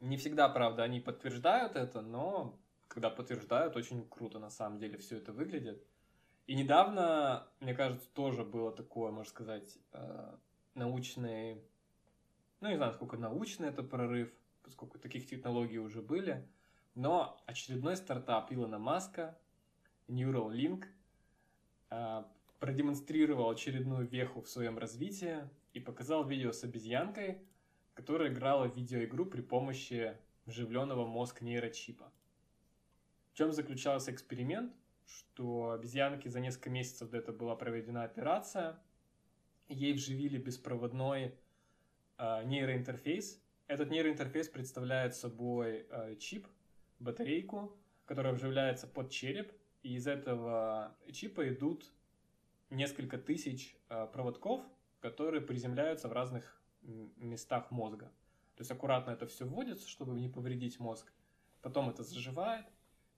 [0.00, 5.18] не всегда, правда, они подтверждают это, но когда подтверждают, очень круто на самом деле все
[5.18, 5.84] это выглядит.
[6.46, 10.36] И недавно, мне кажется, тоже было такое, можно сказать, э,
[10.78, 11.62] научный,
[12.60, 16.46] ну не знаю, сколько научный это прорыв, поскольку таких технологий уже были,
[16.94, 19.38] но очередной стартап Илона Маска,
[20.08, 20.86] Neuralink,
[21.90, 22.24] э,
[22.58, 27.38] продемонстрировал очередную веху в своем развитии и показал видео с обезьянкой,
[27.94, 30.16] которая играла в видеоигру при помощи
[30.46, 32.10] вживленного мозг нейрочипа.
[33.32, 34.72] В чем заключался эксперимент?
[35.06, 38.78] Что обезьянке за несколько месяцев до этого была проведена операция,
[39.68, 41.34] ей вживили беспроводной
[42.16, 43.42] э, нейроинтерфейс.
[43.66, 46.46] Этот нейроинтерфейс представляет собой э, чип,
[46.98, 49.52] батарейку, которая вживляется под череп,
[49.82, 51.90] и из этого чипа идут
[52.70, 54.62] несколько тысяч э, проводков,
[55.00, 56.60] которые приземляются в разных
[57.16, 58.06] местах мозга.
[58.56, 61.12] То есть аккуратно это все вводится, чтобы не повредить мозг.
[61.62, 62.66] Потом это заживает,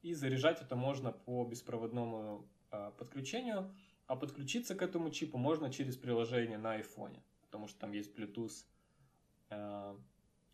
[0.03, 3.74] и заряжать это можно по беспроводному э, подключению.
[4.11, 8.66] А подключиться к этому чипу можно через приложение на айфоне, потому что там есть Bluetooth,
[9.50, 9.96] э,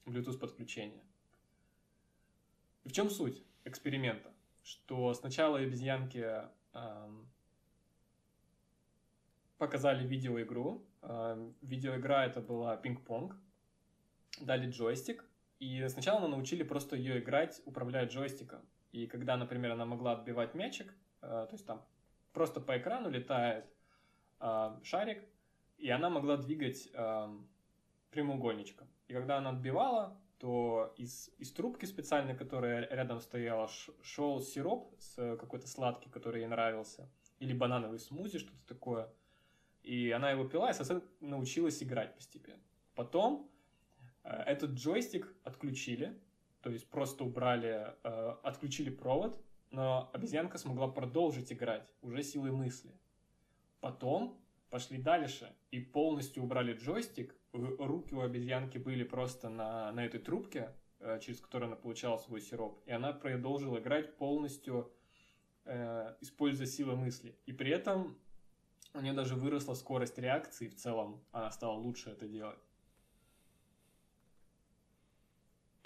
[0.04, 1.02] Bluetooth подключение.
[2.84, 4.30] В чем суть эксперимента?
[4.62, 6.22] Что сначала обезьянки
[6.74, 7.26] эм,
[9.56, 10.84] показали видеоигру.
[11.00, 13.38] Эм, видеоигра это была пинг-понг.
[14.38, 15.24] Дали джойстик.
[15.60, 18.60] И сначала мы научили просто ее играть, управляя джойстиком.
[18.92, 20.92] И когда, например, она могла отбивать мячик,
[21.22, 21.82] э, то есть там
[22.36, 23.64] просто по экрану летает
[24.40, 25.24] э, шарик,
[25.78, 27.28] и она могла двигать э,
[28.10, 28.86] прямоугольничком.
[29.08, 33.70] И когда она отбивала, то из, из трубки специальной, которая рядом стояла,
[34.02, 37.08] шел сироп с э, какой-то сладкий, который ей нравился,
[37.38, 39.10] или банановый смузи, что-то такое.
[39.82, 42.62] И она его пила и, соответственно, научилась играть постепенно.
[42.94, 43.50] Потом
[44.24, 46.20] э, этот джойстик отключили,
[46.60, 49.40] то есть просто убрали, э, отключили провод,
[49.70, 52.92] но обезьянка смогла продолжить играть уже силой мысли.
[53.80, 54.40] Потом
[54.70, 57.34] пошли дальше и полностью убрали джойстик.
[57.52, 62.18] Ру- Руки у обезьянки были просто на, на этой трубке, э, через которую она получала
[62.18, 62.82] свой сироп.
[62.86, 64.92] И она продолжила играть полностью
[65.66, 67.38] э, используя силу мысли.
[67.46, 68.18] И при этом
[68.94, 72.58] у нее даже выросла скорость реакции в целом, она стала лучше это делать.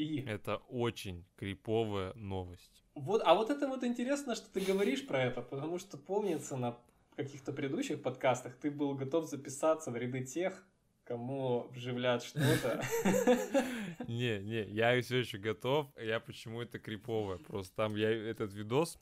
[0.01, 0.25] И...
[0.27, 2.85] Это очень криповая новость.
[2.95, 6.79] Вот, а вот это вот интересно, что ты говоришь про это, потому что помнится на
[7.17, 10.67] каких-то предыдущих подкастах ты был готов записаться в ряды тех,
[11.05, 12.83] кому вживлят что-то.
[14.09, 15.87] Не, не, я все еще готов.
[16.01, 17.39] Я почему это криповое.
[17.39, 18.99] Просто там я этот видос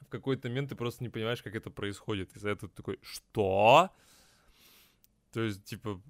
[0.00, 2.34] в какой-то момент ты просто не понимаешь, как это происходит.
[2.36, 3.90] Из-за этого ты такой, что?
[5.36, 6.00] То есть, типа,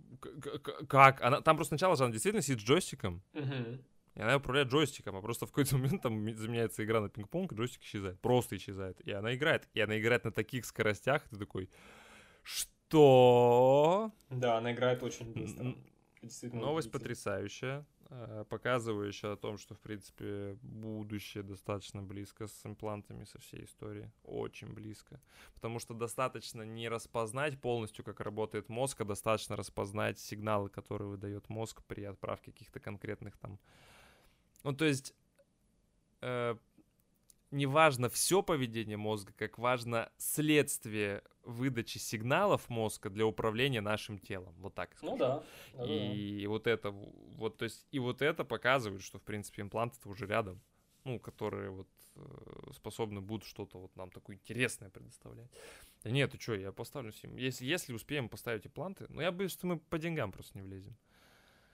[0.89, 1.21] как?
[1.21, 5.21] Она, там просто сначала же она действительно сидит с джойстиком, и она управляет джойстиком, а
[5.21, 8.21] просто в какой-то момент там заменяется игра на пинг-понг, и джойстик исчезает.
[8.21, 9.01] Просто исчезает.
[9.01, 9.69] И она играет.
[9.75, 11.69] И она играет на таких скоростях, ты такой,
[12.45, 14.13] что?
[14.31, 15.75] Да, она играет очень быстро.
[16.53, 17.85] Новость потрясающая.
[18.09, 24.13] Э, показывающая о том, что, в принципе, будущее достаточно близко с имплантами со всей истории.
[24.23, 25.21] Очень близко.
[25.55, 31.49] Потому что достаточно не распознать полностью, как работает мозг, а достаточно распознать сигналы, которые выдает
[31.49, 33.59] мозг при отправке каких-то конкретных там...
[34.63, 35.15] Ну, то есть...
[36.21, 36.57] Э,
[37.51, 44.55] не важно все поведение мозга, как важно следствие выдачи сигналов мозга для управления нашим телом.
[44.59, 45.13] Вот так скажу.
[45.13, 45.45] Ну да.
[45.85, 46.49] и да.
[46.49, 50.61] вот это, вот, то есть, и вот это показывает, что, в принципе, импланты уже рядом,
[51.05, 55.51] ну, которые вот э, способны будут что-то вот нам такое интересное предоставлять.
[56.03, 57.37] Да нет, ты что, я поставлю всем.
[57.37, 60.97] Если, если успеем поставить импланты, ну, я боюсь, что мы по деньгам просто не влезем.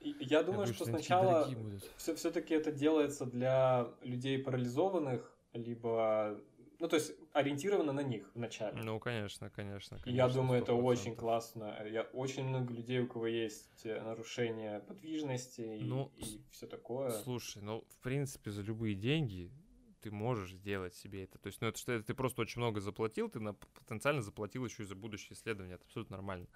[0.00, 1.48] Я думаю, я что, что сначала
[1.96, 6.40] все, все-таки это делается для людей парализованных, либо
[6.82, 8.82] ну, то есть ориентировано на них вначале.
[8.82, 9.98] Ну, конечно, конечно.
[10.00, 10.62] конечно я думаю, 100%.
[10.64, 11.76] это очень классно.
[11.88, 17.10] Я очень много людей, у кого есть э, нарушение подвижности ну, и, и все такое.
[17.10, 19.52] Слушай, ну, в принципе, за любые деньги
[20.00, 21.38] ты можешь сделать себе это.
[21.38, 24.82] То есть, ну, это что ты просто очень много заплатил, ты на, потенциально заплатил еще
[24.82, 25.76] и за будущее исследование.
[25.76, 26.48] Это абсолютно нормально.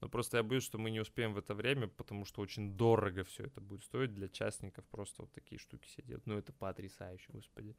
[0.00, 3.24] Но просто я боюсь, что мы не успеем в это время, потому что очень дорого
[3.24, 4.84] все это будет стоить для частников.
[4.84, 6.26] Просто вот такие штуки делать.
[6.26, 7.74] Ну, это потрясающе, господи.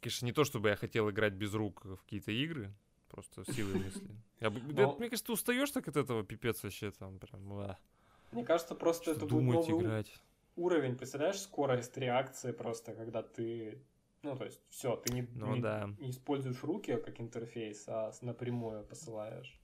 [0.00, 2.72] Конечно, не то, чтобы я хотел играть без рук в какие-то игры,
[3.08, 4.10] просто силой мысли.
[4.40, 4.96] Я, Но...
[4.96, 7.52] Мне кажется, ты устаешь так от этого, пипец вообще там прям.
[7.52, 7.78] А.
[8.32, 10.12] Мне кажется, просто это будет новый играть.
[10.56, 10.96] уровень.
[10.96, 13.82] Представляешь, скорость реакции просто, когда ты
[14.22, 15.90] ну, то есть, все, ты не, ну, не, да.
[15.98, 19.58] не используешь руки как интерфейс, а напрямую посылаешь.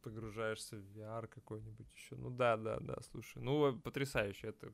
[0.00, 2.16] Погружаешься в VR какой-нибудь еще.
[2.16, 3.42] Ну да, да, да, слушай.
[3.42, 4.48] Ну, потрясающе.
[4.48, 4.72] Это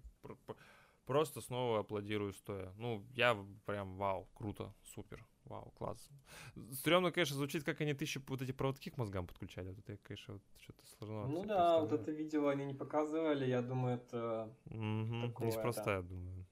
[1.07, 2.72] Просто снова аплодирую стоя.
[2.78, 3.36] Ну, я
[3.66, 6.09] прям вау, круто, супер, вау, класс.
[6.72, 9.68] Стремно, конечно, звучит, как они тысячи вот эти проводки к мозгам подключали.
[9.68, 11.28] Вот это, конечно, вот что-то сложно.
[11.28, 15.94] Ну да, вот это видео они не показывали, я думаю, это угу, такое, Неспроста, да.
[15.96, 16.46] я думаю.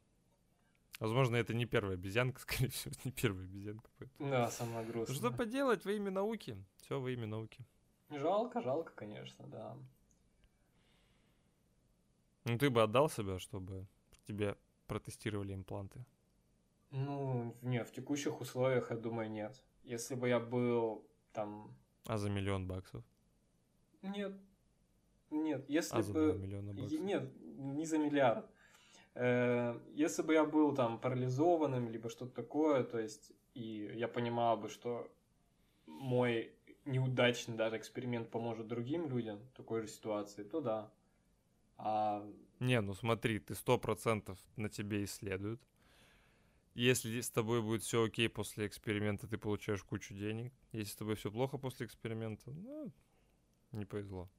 [1.01, 3.91] Возможно, это не первая обезьянка, скорее всего, не первая обезьянка.
[3.99, 4.31] Поэтому.
[4.31, 5.17] Да, самое грустное.
[5.17, 6.63] Что поделать во имя науки?
[6.77, 7.65] Все во имя науки.
[8.11, 9.77] Жалко, жалко, конечно, да.
[12.45, 13.87] Ну, ты бы отдал себя, чтобы
[14.27, 14.57] тебе
[14.87, 16.05] протестировали импланты?
[16.91, 19.63] Ну, не, в текущих условиях, я думаю, нет.
[19.85, 21.75] Если бы я был там...
[22.07, 23.03] А за миллион баксов?
[24.03, 24.33] Нет.
[25.31, 26.39] Нет, если а бы...
[26.39, 27.01] миллиона баксов?
[27.01, 28.47] Нет, не за миллиард.
[29.15, 34.57] Э, если бы я был там парализованным, либо что-то такое, то есть, и я понимал
[34.57, 35.11] бы, что
[35.87, 36.53] мой
[36.85, 40.91] неудачный даже эксперимент поможет другим людям в такой же ситуации, то да.
[41.77, 42.25] А
[42.63, 45.61] не, ну смотри, ты сто процентов на тебе исследуют.
[46.75, 50.53] Если с тобой будет все окей после эксперимента, ты получаешь кучу денег.
[50.71, 52.93] Если с тобой все плохо после эксперимента, ну,
[53.73, 54.31] не повезло.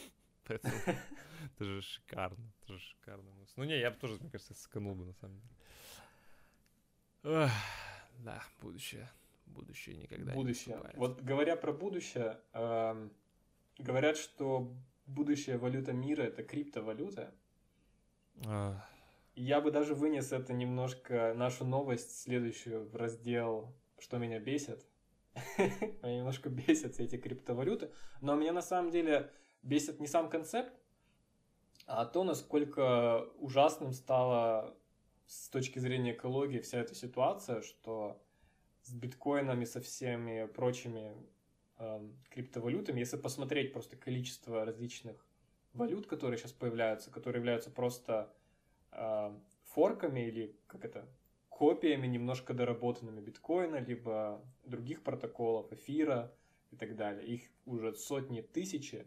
[0.44, 0.74] Поэтому
[1.56, 2.52] это же шикарно.
[2.62, 3.30] Это же шикарно.
[3.56, 7.50] Ну не, я бы тоже, мне кажется, сканул бы на самом деле.
[8.18, 9.10] Да, будущее.
[9.46, 10.76] Будущее никогда будущее.
[10.76, 13.10] не Вот говоря про будущее, эм,
[13.78, 14.72] говорят, что
[15.14, 17.34] будущая валюта мира это криптовалюта.
[19.34, 24.84] Я бы даже вынес это немножко, нашу новость следующую в раздел «Что меня бесит».
[25.58, 29.30] меня немножко бесят эти криптовалюты, но меня на самом деле
[29.62, 30.72] бесит не сам концепт,
[31.86, 34.76] а то, насколько ужасным стала
[35.26, 38.20] с точки зрения экологии вся эта ситуация, что
[38.82, 41.14] с биткоинами, со всеми прочими
[41.80, 45.26] э, криптовалютами, если посмотреть просто количество различных
[45.72, 48.32] валют, которые сейчас появляются, которые являются просто
[48.92, 49.32] э,
[49.64, 51.08] форками или как это
[51.48, 56.32] копиями немножко доработанными биткоина, либо других протоколов, эфира
[56.70, 57.26] и так далее.
[57.26, 59.06] Их уже сотни тысячи,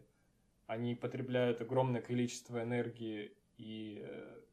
[0.66, 4.06] они потребляют огромное количество энергии и,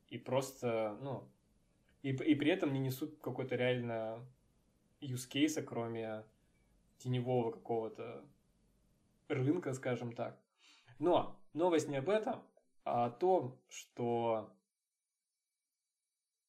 [0.10, 1.28] и просто, ну,
[2.02, 4.26] и, и при этом не несут какой-то реально
[5.00, 6.24] юзкейса, кроме
[7.02, 8.26] теневого какого-то
[9.28, 10.40] рынка, скажем так.
[11.00, 12.44] Но новость не об этом,
[12.84, 14.54] а о том, что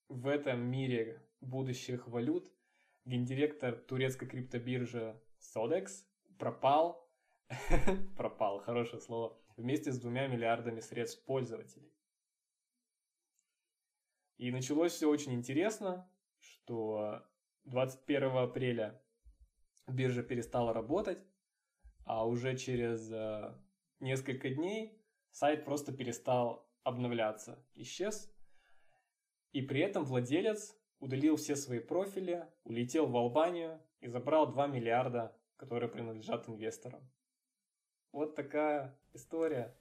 [0.08, 2.52] в этом мире будущих валют
[3.04, 6.04] гендиректор турецкой криптобиржи Sodex
[6.38, 7.10] пропал,
[8.16, 11.92] пропал, хорошее слово, вместе с двумя миллиардами средств пользователей.
[14.38, 17.22] И началось все очень интересно, что
[17.64, 19.01] 21 апреля
[19.86, 21.24] биржа перестала работать,
[22.04, 23.54] а уже через э,
[24.00, 28.32] несколько дней сайт просто перестал обновляться, исчез.
[29.52, 35.36] И при этом владелец удалил все свои профили, улетел в Албанию и забрал 2 миллиарда,
[35.56, 37.08] которые принадлежат инвесторам.
[38.12, 39.76] Вот такая история.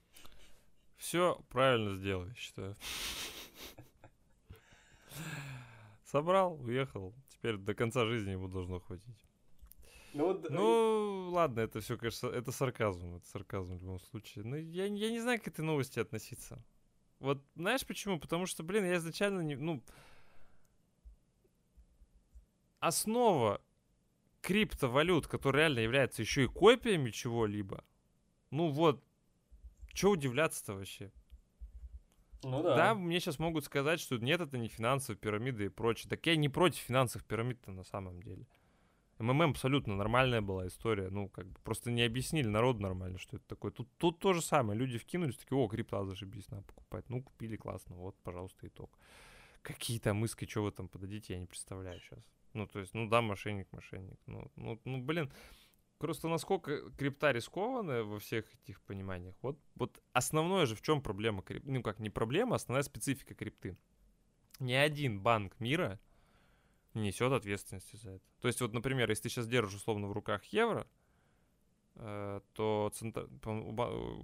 [0.95, 2.76] Все правильно сделал, я считаю.
[6.06, 7.14] Собрал, уехал.
[7.30, 9.30] Теперь до конца жизни ему должно хватить.
[10.14, 13.16] Ну, ну ладно, это все, конечно, это сарказм.
[13.16, 14.43] Это сарказм в любом случае.
[14.43, 16.64] Но я, я не знаю, к этой новости относиться.
[17.20, 18.20] Вот знаешь почему?
[18.20, 19.55] Потому что, блин, я изначально не.
[19.55, 19.84] Ну.
[22.80, 23.62] Основа
[24.41, 27.84] криптовалют, которая реально является еще и копиями чего-либо.
[28.49, 29.03] Ну вот,
[29.93, 31.12] что удивляться-то вообще?
[32.43, 32.76] Ну да.
[32.76, 36.09] Да, мне сейчас могут сказать, что нет, это не финансовые пирамиды и прочее.
[36.09, 38.47] Так я не против финансовых пирамид-то на самом деле.
[39.22, 41.09] МММ абсолютно нормальная была история.
[41.09, 43.72] Ну, как бы просто не объяснили народу нормально, что это такое.
[43.72, 44.80] Тут, тут то же самое.
[44.80, 47.09] Люди вкинулись, такие, о, крипта зашибись, надо покупать.
[47.09, 47.95] Ну, купили, классно.
[47.95, 48.97] Вот, пожалуйста, итог.
[49.61, 52.24] Какие там иски, что вы там подадите, я не представляю сейчас.
[52.53, 54.19] Ну, то есть, ну да, мошенник, мошенник.
[54.26, 55.32] Ну, ну, ну блин,
[56.01, 59.36] Просто насколько крипта рискованная во всех этих пониманиях.
[59.43, 61.69] Вот, вот основное же в чем проблема крипты.
[61.72, 63.78] Ну как, не проблема, а основная специфика крипты.
[64.57, 65.99] Ни один банк мира
[66.94, 68.26] несет ответственности за это.
[68.42, 70.88] То есть вот, например, если ты сейчас держишь условно в руках евро,
[71.96, 73.28] э, то центр...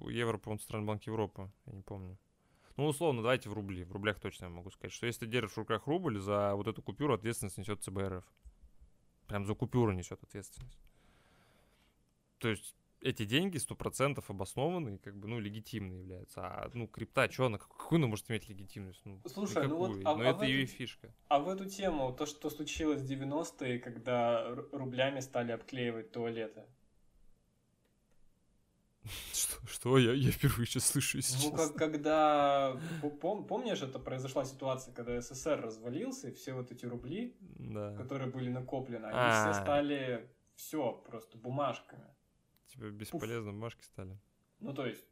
[0.09, 2.18] евро, по-моему, Центральный банк Европы, я не помню.
[2.78, 3.84] Ну, условно, давайте в рубли.
[3.84, 6.68] В рублях точно я могу сказать, что если ты держишь в руках рубль, за вот
[6.68, 8.24] эту купюру ответственность несет ЦБРФ.
[9.28, 10.78] Прям за купюру несет ответственность.
[12.38, 16.41] То есть эти деньги сто процентов обоснованы и как бы, ну, легитимны являются.
[16.41, 19.01] А, ну, крипта, что она, какую она может иметь легитимность?
[19.05, 19.89] Ну, Слушай, никакую.
[19.89, 20.05] ну вот...
[20.05, 21.13] А, Но а это ее эту, фишка.
[21.27, 26.63] А в эту тему, то, что случилось в 90-е, когда рублями стали обклеивать туалеты.
[29.33, 29.67] Что?
[29.67, 29.97] Что?
[29.97, 32.79] Я, я впервые сейчас слышу, если Ну, как, когда...
[33.21, 37.95] Пом, помнишь, это произошла ситуация, когда СССР развалился, и все вот эти рубли, да.
[37.95, 39.53] которые были накоплены, они А-а-а.
[39.53, 42.16] все стали все просто бумажками.
[42.68, 44.18] Типа бесполезно бумажки стали.
[44.59, 45.05] Ну, то есть,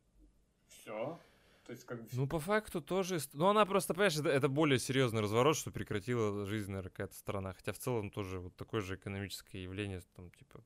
[0.68, 1.20] все.
[1.66, 2.10] То есть, как бы...
[2.14, 3.20] Ну, по факту тоже...
[3.34, 7.54] Ну, она просто, понимаешь, это, это более серьезный разворот, что прекратила жизнь, наверное, какая-то страна.
[7.54, 10.64] Хотя в целом тоже вот такое же экономическое явление, там, типа,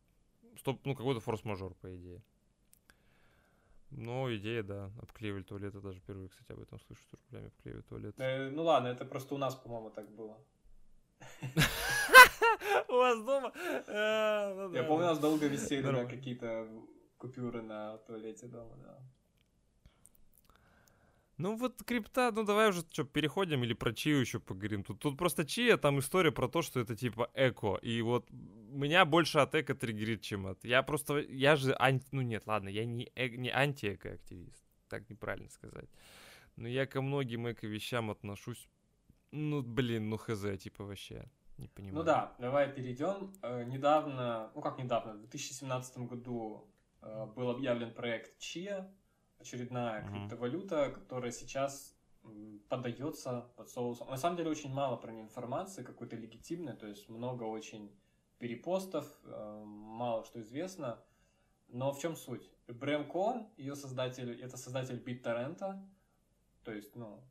[0.57, 2.21] стоп, ну, какой-то форс-мажор, по идее.
[3.91, 8.21] Ну, идея, да, обклеивали туалеты, даже впервые, кстати, об этом слышу, что рублями обклеивают туалеты.
[8.21, 10.37] Э, ну ладно, это просто у нас, по-моему, так было.
[12.87, 13.51] У вас дома?
[13.87, 16.67] А, ну Я помню, у нас долго висели какие-то
[17.17, 18.99] купюры на туалете дома, да.
[21.37, 24.83] Ну вот крипта, ну давай уже что, переходим или про чию еще поговорим.
[24.83, 27.79] Тут, тут просто чия, там история про то, что это типа эко.
[27.81, 30.65] И вот меня больше от эко триггерит, чем от...
[30.65, 32.05] Я просто, я же анти...
[32.11, 33.29] Ну нет, ладно, я не, э...
[33.29, 34.61] не анти-эко-активист.
[34.89, 35.89] Так неправильно сказать.
[36.57, 38.67] Но я ко многим эко-вещам отношусь
[39.31, 41.29] ну, блин, ну хз, типа вообще.
[41.59, 41.95] Не понимаю.
[41.95, 43.33] Ну да, давай перейдем.
[43.41, 46.67] Э, недавно, ну как недавно, в 2017 году
[47.01, 48.89] э, был объявлен проект Chia,
[49.39, 50.09] очередная uh-huh.
[50.09, 51.95] криптовалюта, которая сейчас
[52.69, 54.09] подается под соусом.
[54.09, 57.91] На самом деле очень мало про нее информации, какой-то легитимной, то есть много очень
[58.37, 61.03] перепостов, э, мало что известно.
[61.67, 62.49] Но в чем суть?
[62.67, 65.59] Брэм Коэн, ее создатель, это создатель BitTorrent,
[66.63, 67.23] то есть, ну,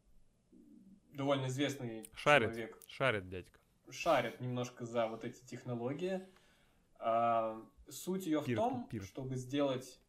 [1.13, 2.79] довольно известный шарит, человек.
[2.87, 3.58] Шарит, дядька.
[3.91, 6.27] Шарит немножко за вот эти технологии.
[6.99, 9.03] А, суть ее в том, пир.
[9.05, 10.01] чтобы сделать,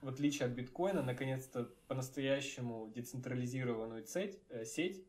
[0.00, 5.04] в отличие от биткоина, наконец-то по-настоящему децентрализированную сеть, э, сеть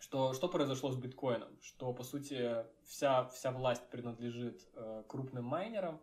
[0.00, 1.48] что, что произошло с биткоином?
[1.60, 6.00] Что, по сути, вся, вся власть принадлежит э, крупным майнерам,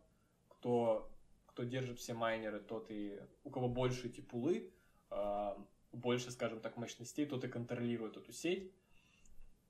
[0.49, 1.09] кто,
[1.47, 4.69] кто держит все майнеры, тот и у кого больше эти пулы,
[5.11, 5.55] э,
[5.93, 8.71] больше, скажем так, мощностей, тот и контролирует эту сеть.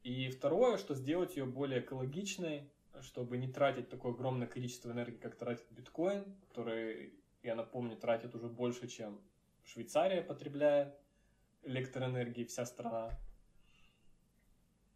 [0.05, 2.69] И второе, что сделать ее более экологичной,
[3.01, 8.47] чтобы не тратить такое огромное количество энергии, как тратит биткоин, который, я напомню, тратит уже
[8.47, 9.19] больше, чем
[9.63, 10.95] Швейцария потребляет
[11.63, 13.17] электроэнергии, вся страна.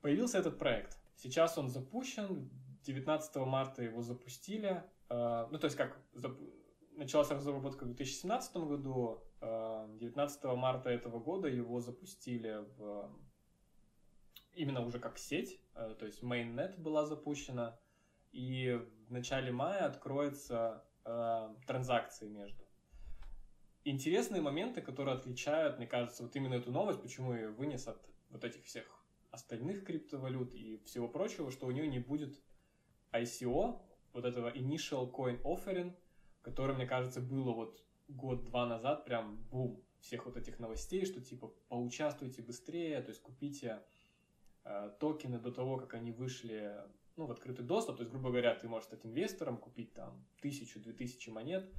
[0.02, 0.96] Появился этот проект.
[1.16, 2.48] Сейчас он запущен,
[2.84, 4.84] 19 марта его запустили.
[5.10, 6.00] Э, ну, то есть как
[6.92, 13.10] началась разработка в 2017 году, 19 марта этого года его запустили в
[14.60, 17.80] именно уже как сеть, то есть mainnet была запущена,
[18.32, 20.86] и в начале мая откроется
[21.66, 22.64] транзакции между.
[23.86, 28.44] Интересные моменты, которые отличают, мне кажется, вот именно эту новость, почему я вынес от вот
[28.44, 28.86] этих всех
[29.32, 32.40] остальных криптовалют и всего прочего, что у нее не будет
[33.12, 33.82] ICO,
[34.14, 35.96] вот этого Initial Coin Offering,
[36.42, 41.48] который, мне кажется, было вот год-два назад, прям бум всех вот этих новостей, что типа
[41.68, 43.82] поучаствуйте быстрее, то есть купите э,
[45.00, 46.76] токены до того, как они вышли
[47.16, 50.94] ну, в открытый доступ, то есть, грубо говоря, ты можешь стать инвестором, купить там тысячу-две
[50.94, 51.70] тысячи монет,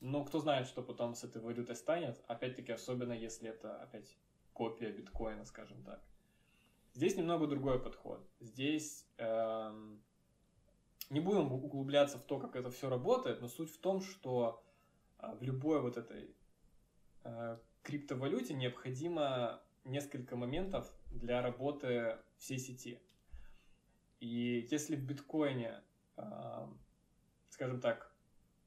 [0.00, 4.16] но кто знает, что потом с этой валютой станет, опять-таки, особенно если это опять
[4.52, 6.02] копия биткоина, скажем так.
[6.94, 8.28] Здесь немного другой подход.
[8.40, 10.02] Здесь эм,
[11.08, 14.62] не будем углубляться в то, как это все работает, но суть в том, что
[15.18, 16.34] э, в любой вот этой
[17.24, 23.00] э, криптовалюте необходимо несколько моментов для работы всей сети.
[24.18, 25.80] И если в биткоине,
[26.16, 26.66] э,
[27.50, 28.12] скажем так,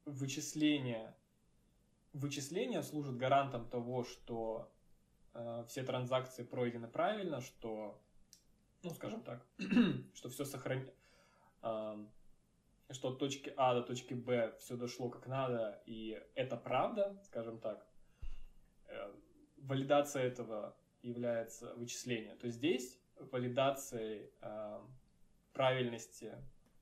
[0.06, 1.14] вычисление,
[2.14, 4.72] вычисление служит гарантом того, что
[5.34, 8.00] э, все транзакции пройдены правильно, что
[8.82, 9.46] ну, скажем так,
[10.14, 10.92] что все сохранено,
[12.90, 17.58] что от точки А до точки Б все дошло как надо, и это правда, скажем
[17.58, 17.86] так,
[18.86, 19.12] э,
[19.58, 22.36] валидация этого является вычисление.
[22.36, 24.30] То здесь валидацией
[25.52, 26.34] правильности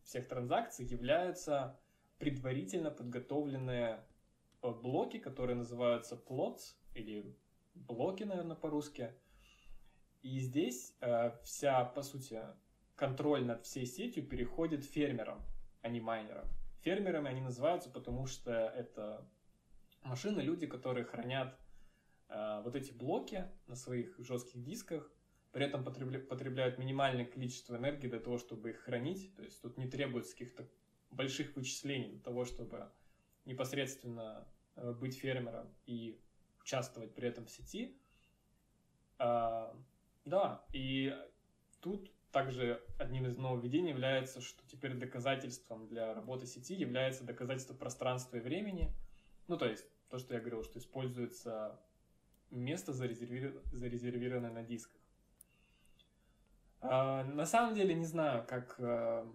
[0.04, 1.78] всех транзакций являются
[2.18, 4.04] предварительно подготовленные
[4.62, 7.36] э, блоки, которые называются plots или
[7.74, 9.14] блоки, наверное, по-русски,
[10.22, 12.40] и здесь э, вся, по сути,
[12.96, 15.42] контроль над всей сетью переходит фермерам,
[15.82, 16.46] а не майнерам.
[16.82, 19.26] Фермерами они называются, потому что это
[20.02, 21.58] машины, люди, которые хранят
[22.28, 25.10] э, вот эти блоки на своих жестких дисках,
[25.54, 29.32] при этом потребля потребляют минимальное количество энергии для того, чтобы их хранить.
[29.36, 30.68] То есть тут не требуется каких-то
[31.12, 32.90] больших вычислений для того, чтобы
[33.44, 36.20] непосредственно э, быть фермером и
[36.60, 37.96] участвовать при этом в сети.
[39.18, 39.72] А,
[40.24, 41.16] да, и
[41.80, 48.38] тут также одним из нововведений является, что теперь доказательством для работы сети является доказательство пространства
[48.38, 48.92] и времени.
[49.46, 51.80] Ну, то есть, то, что я говорил, что используется
[52.50, 53.62] место, зарезервир...
[53.70, 55.03] зарезервированное на дисках.
[56.84, 58.76] А, на самом деле, не знаю, как...
[58.78, 59.26] А,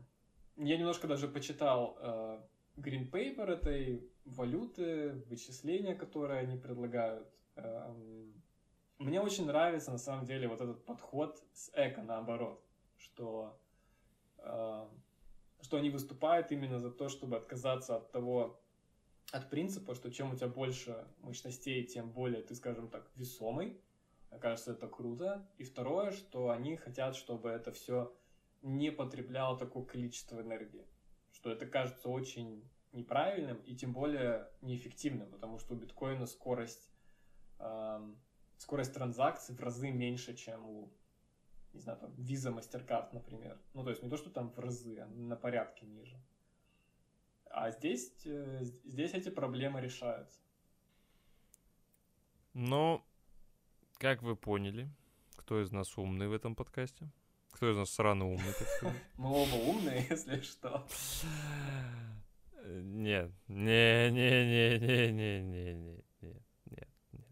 [0.57, 2.45] я немножко даже почитал а,
[2.77, 7.27] green paper этой валюты, вычисления, которые они предлагают.
[7.55, 7.95] А,
[8.99, 12.61] мне очень нравится, на самом деле, вот этот подход с эко наоборот,
[12.97, 13.57] что,
[14.39, 14.87] э,
[15.61, 18.59] что они выступают именно за то, чтобы отказаться от того,
[19.31, 23.79] от принципа, что чем у тебя больше мощностей, тем более ты, скажем так, весомый.
[24.39, 25.47] Кажется, это круто.
[25.57, 28.13] И второе, что они хотят, чтобы это все
[28.61, 30.85] не потребляло такое количество энергии.
[31.31, 36.89] Что это кажется очень неправильным и тем более неэффективным, потому что у биткоина скорость
[37.59, 38.19] эм,
[38.57, 40.89] скорость транзакций в разы меньше, чем у,
[41.73, 43.57] не знаю, там, Visa, MasterCard, например.
[43.73, 46.19] Ну, то есть не то, что там в разы, а на порядке ниже.
[47.45, 50.39] А здесь, э, здесь эти проблемы решаются.
[52.53, 53.03] Ну,
[53.99, 54.89] как вы поняли,
[55.35, 57.11] кто из нас умный в этом подкасте?
[57.51, 59.03] Кто из нас сраный умный, так сказать?
[59.17, 60.87] Мы оба умные, если что.
[62.65, 67.25] Нет, не, не, не, не, не, не, не.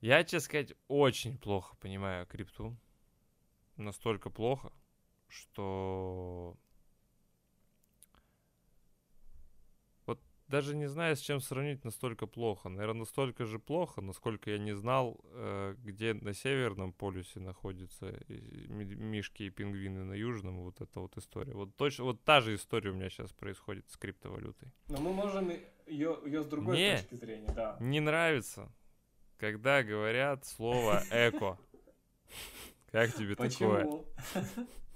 [0.00, 2.76] Я, честно сказать, очень плохо понимаю крипту.
[3.76, 4.72] Настолько плохо,
[5.26, 6.56] что...
[10.48, 12.68] даже не знаю, с чем сравнить настолько плохо.
[12.68, 19.44] Наверное, настолько же плохо, насколько я не знал, э, где на северном полюсе находятся мишки
[19.44, 20.64] и пингвины на южном.
[20.64, 21.52] Вот эта вот история.
[21.52, 24.72] Вот точно, вот та же история у меня сейчас происходит с криптовалютой.
[24.88, 25.50] Но мы можем
[25.86, 27.76] ее, ее с другой Мне точки зрения, да.
[27.80, 28.72] Не нравится
[29.38, 31.58] когда говорят слово эко.
[32.90, 33.88] Как тебе такое?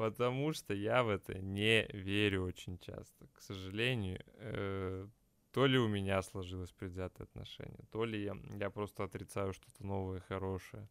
[0.00, 3.26] Потому что я в это не верю очень часто.
[3.34, 5.06] К сожалению, э,
[5.52, 10.20] то ли у меня сложилось предвзятое отношение, то ли я, я просто отрицаю что-то новое,
[10.20, 10.88] хорошее.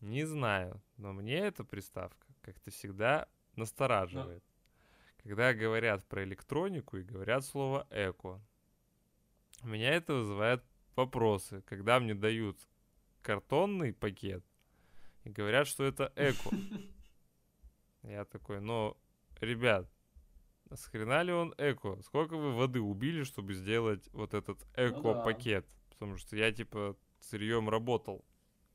[0.00, 4.44] Не знаю, но мне эта приставка как-то всегда настораживает.
[4.46, 5.22] Но...
[5.24, 8.40] Когда говорят про электронику и говорят слово эко,
[9.64, 10.62] меня это вызывает
[10.94, 12.60] вопросы, когда мне дают
[13.22, 14.44] картонный пакет
[15.24, 16.50] и говорят, что это эко.
[18.04, 18.96] Я такой, ну,
[19.40, 19.88] ребят,
[20.72, 22.00] с хрена ли он эко?
[22.02, 25.64] Сколько вы воды убили, чтобы сделать вот этот эко-пакет?
[25.66, 25.90] Ну, да.
[25.90, 28.24] Потому что я, типа, сырьем работал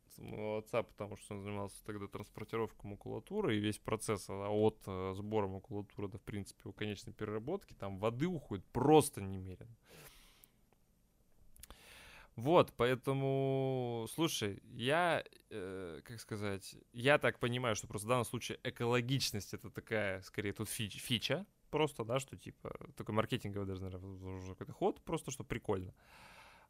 [0.07, 4.79] с моего отца, потому что он занимался тогда транспортировкой макулатуры, и весь процесс а, от
[4.87, 9.75] э, сбора макулатуры до, в принципе, у конечной переработки, там воды уходит просто немерено.
[12.41, 18.59] Вот, поэтому, слушай, я, э, как сказать, я так понимаю, что просто в данном случае
[18.63, 24.49] экологичность это такая, скорее, тут фич, фича, просто, да, что типа такой маркетинговый даже, наверное,
[24.49, 25.93] какой-то ход, просто что прикольно.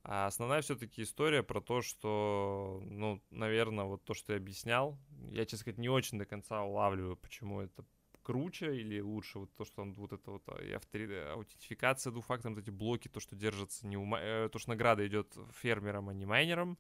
[0.04, 4.98] А основная все-таки история про то, что, ну, наверное, вот то, что я объяснял,
[5.30, 7.86] я, честно сказать, не очень до конца улавливаю, почему это
[8.30, 11.12] круче или лучше вот то, что он вот это вот и автори...
[11.32, 14.06] аутентификация двухфактором, вот эти блоки, то, что держится не у...
[14.16, 16.78] Э, то, что награда идет фермерам, а не майнерам,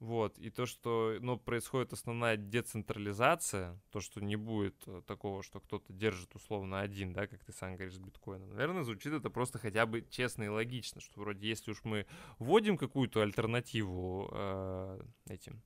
[0.00, 5.60] вот, и то, что, ну, происходит основная децентрализация, то, что не будет э, такого, что
[5.60, 8.50] кто-то держит условно один, да, как ты сам говоришь, с биткоином.
[8.50, 12.04] Наверное, звучит это просто хотя бы честно и логично, что вроде если уж мы
[12.38, 15.00] вводим какую-то альтернативу э,
[15.30, 15.62] этим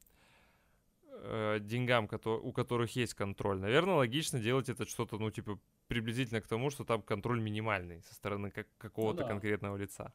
[1.27, 5.59] э, деньгам, у которых есть контроль, наверное, логично делать это что-то, ну, типа,
[5.89, 9.29] приблизительно к тому, что там контроль минимальный со стороны как какого-то ну, да.
[9.29, 10.13] конкретного лица.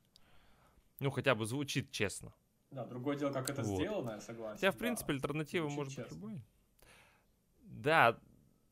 [1.00, 2.34] Ну, хотя бы звучит честно.
[2.72, 3.82] Да, другое дело, как это вот.
[3.82, 4.56] сделано, я согласен.
[4.56, 6.18] Хотя, в принципе, альтернатива Звучит может честно.
[6.18, 6.42] быть любой.
[7.62, 8.20] Да,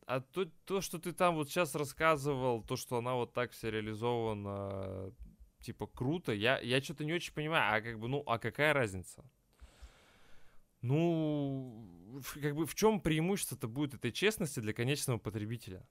[0.05, 3.69] а то, то, что ты там вот сейчас рассказывал, то, что она вот так вся
[3.69, 5.13] реализована,
[5.59, 9.23] типа, круто, я, я что-то не очень понимаю, а как бы, ну, а какая разница?
[10.81, 15.85] Ну, как бы в чем преимущество-то будет этой честности для конечного потребителя?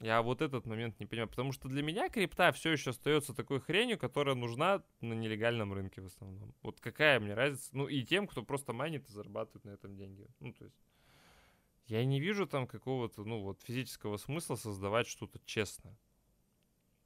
[0.00, 3.60] Я вот этот момент не понимаю, потому что для меня крипта все еще остается такой
[3.60, 6.52] хренью, которая нужна на нелегальном рынке в основном.
[6.62, 7.70] Вот какая мне разница?
[7.72, 10.26] Ну и тем, кто просто майнит и зарабатывает на этом деньги.
[10.40, 10.76] Ну то есть
[11.86, 15.96] я не вижу там какого-то, ну вот физического смысла создавать что-то честное.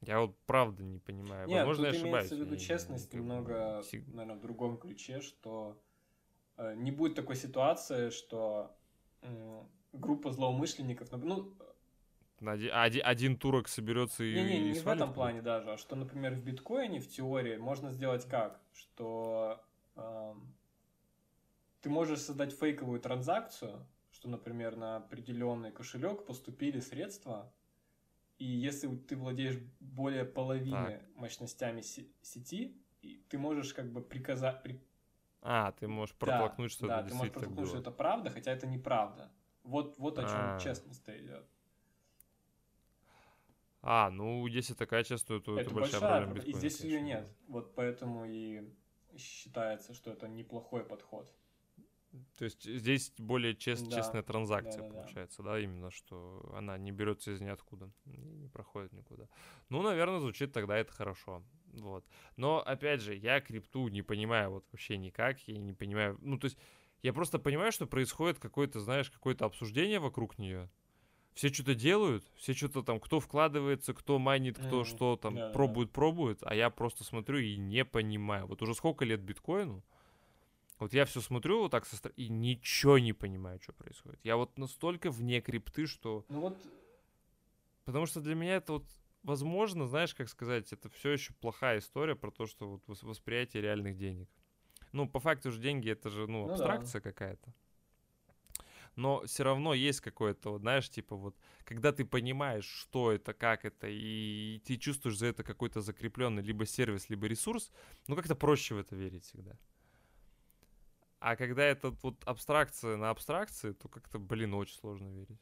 [0.01, 1.47] Я вот правда не понимаю.
[1.47, 2.13] Нет, Возможно, тут я ошибаюсь.
[2.31, 5.81] имеется в виду честность не, немного, наверное, в другом ключе, что
[6.57, 8.75] э, не будет такой ситуации, что
[9.21, 11.53] э, группа злоумышленников, ну,
[12.41, 14.33] один, один турок соберется и.
[14.33, 17.91] Не, не, не в этом плане даже, а что, например, в биткоине в теории можно
[17.91, 18.61] сделать как?
[18.73, 19.61] Что
[19.95, 20.33] э,
[21.81, 27.51] ты можешь создать фейковую транзакцию, что, например, на определенный кошелек поступили средства,
[28.39, 31.15] и если ты владеешь более половины так.
[31.15, 32.75] мощностями сети,
[33.27, 34.63] ты можешь как бы приказать.
[34.63, 34.81] При...
[35.41, 38.51] А, ты можешь протолкнуть, да, что да, это ты можешь протолкнуть, что это правда, хотя
[38.51, 39.31] это неправда.
[39.63, 40.59] Вот, вот о чем А-а-а.
[40.59, 41.45] честность идет.
[43.81, 46.55] А, ну, если такая часть, то это, это большая, большая проблема биткоина.
[46.55, 47.29] И здесь ее нет.
[47.47, 48.73] Вот поэтому и
[49.17, 51.33] считается, что это неплохой подход.
[52.37, 53.97] То есть здесь более чест, да.
[53.97, 55.51] честная транзакция да, да, получается, да.
[55.51, 59.27] да, именно, что она не берется из ниоткуда, не проходит никуда.
[59.69, 61.43] Ну, наверное, звучит тогда это хорошо.
[61.73, 62.05] Вот.
[62.35, 66.45] Но, опять же, я крипту не понимаю вот вообще никак, я не понимаю, ну, то
[66.45, 66.57] есть
[67.03, 70.69] я просто понимаю, что происходит какое-то, знаешь, какое-то обсуждение вокруг нее,
[71.33, 74.85] все что-то делают, все что-то там, кто вкладывается, кто майнит, кто mm-hmm.
[74.85, 75.93] что там yeah, пробует, yeah.
[75.93, 78.47] пробует, а я просто смотрю и не понимаю.
[78.47, 79.83] Вот уже сколько лет биткоину,
[80.79, 84.19] вот я все смотрю вот так со стороны и ничего не понимаю, что происходит.
[84.23, 86.25] Я вот настолько вне крипты, что...
[86.29, 86.57] Ну вот...
[87.85, 88.85] Потому что для меня это вот,
[89.23, 93.97] возможно, знаешь, как сказать, это все еще плохая история про то, что вот восприятие реальных
[93.97, 94.29] денег.
[94.91, 97.11] Ну, по факту же деньги это же, ну, абстракция ну, да.
[97.11, 97.53] какая-то
[98.99, 103.65] но все равно есть какое-то, вот, знаешь, типа вот, когда ты понимаешь, что это, как
[103.65, 107.71] это, и ты чувствуешь за это какой-то закрепленный либо сервис, либо ресурс,
[108.07, 109.57] ну как-то проще в это верить всегда.
[111.19, 115.39] А когда это вот абстракция на абстракции, то как-то, блин, очень сложно верить.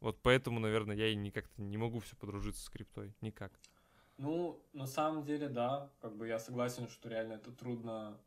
[0.00, 3.14] Вот поэтому, наверное, я и никак-то не могу все подружиться с криптой.
[3.22, 3.52] Никак.
[4.18, 5.90] Ну, на самом деле, да.
[6.00, 8.20] Как бы я согласен, что реально это трудно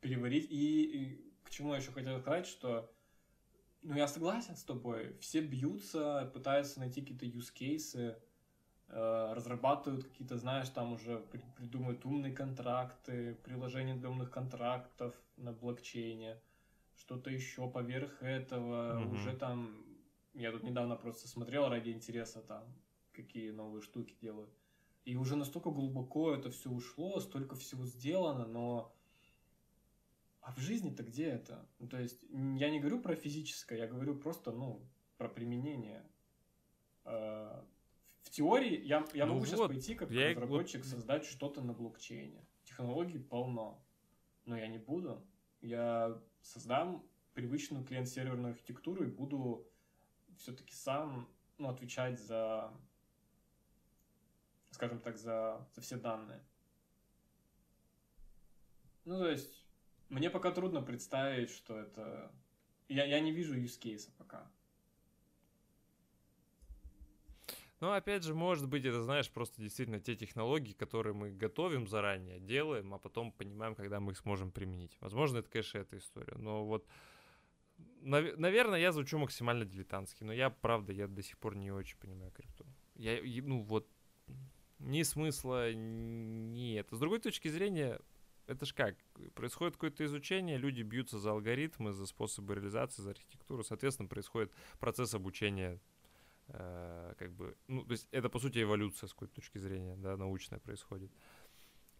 [0.00, 0.50] переварить.
[0.50, 2.92] И, и к чему я еще хотел сказать, что
[3.82, 5.16] ну, я согласен с тобой.
[5.20, 8.20] Все бьются, пытаются найти какие-то use cases,
[8.92, 16.40] разрабатывают какие-то, знаешь, там уже при, придумывают умные контракты, приложения для умных контрактов на блокчейне,
[16.96, 19.14] что-то еще поверх этого, mm-hmm.
[19.14, 19.84] уже там,
[20.34, 22.64] я тут недавно просто смотрел ради интереса там,
[23.12, 24.50] какие новые штуки делают.
[25.04, 28.94] И уже настолько глубоко это все ушло, столько всего сделано, но
[30.40, 31.66] а в жизни-то где это?
[31.78, 34.82] Ну, то есть, я не говорю про физическое, я говорю просто, ну,
[35.16, 36.04] про применение.
[38.22, 40.90] В теории я, я ну могу вот, сейчас пойти как я разработчик вот...
[40.90, 42.46] создать что-то на блокчейне.
[42.64, 43.82] Технологий полно.
[44.44, 45.24] Но я не буду.
[45.60, 49.66] Я создам привычную клиент-серверную архитектуру и буду
[50.36, 51.28] все-таки сам
[51.58, 52.72] ну, отвечать за,
[54.70, 56.42] скажем так, за, за все данные.
[59.04, 59.66] Ну, то есть,
[60.08, 62.32] мне пока трудно представить, что это...
[62.88, 64.50] Я, я не вижу use case пока.
[67.80, 72.38] Ну, опять же, может быть, это, знаешь, просто действительно те технологии, которые мы готовим заранее,
[72.38, 74.98] делаем, а потом понимаем, когда мы их сможем применить.
[75.00, 76.36] Возможно, это, конечно, эта история.
[76.36, 76.86] Но вот,
[78.02, 81.96] нав- наверное, я звучу максимально дилетантски, но я, правда, я до сих пор не очень
[81.96, 82.66] понимаю крипту.
[82.96, 83.88] Я, ну, вот,
[84.78, 86.96] ни смысла, ни это.
[86.96, 87.98] С другой точки зрения,
[88.46, 88.96] это ж как?
[89.34, 93.62] Происходит какое-то изучение, люди бьются за алгоритмы, за способы реализации, за архитектуру.
[93.62, 95.80] Соответственно, происходит процесс обучения
[96.52, 100.58] как бы, ну, то есть это, по сути, эволюция с какой-то точки зрения, да, научная
[100.58, 101.10] происходит.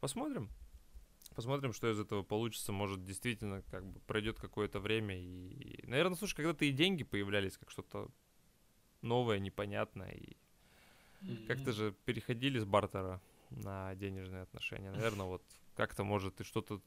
[0.01, 0.51] Посмотрим.
[1.35, 2.72] Посмотрим, что из этого получится.
[2.72, 5.16] Может, действительно, как бы пройдет какое-то время.
[5.18, 8.10] И, наверное, слушай, когда-то и деньги появлялись как что-то
[9.02, 10.12] новое, непонятное.
[10.12, 10.36] И
[11.22, 11.47] mm-hmm.
[11.47, 13.20] как-то же переходили с бартера
[13.51, 14.90] на денежные отношения.
[14.90, 15.43] Наверное, вот
[15.77, 16.81] как-то может и что-то...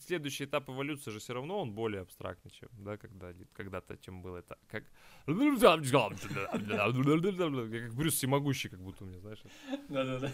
[0.00, 4.38] Следующий этап эволюции же все равно он более абстрактный, чем, да, когда, когда-то, чем было
[4.38, 4.58] это.
[4.68, 4.84] Как...
[7.70, 9.42] Как Брюс Всемогущий, как будто у меня, знаешь.
[9.88, 10.30] Да-да-да.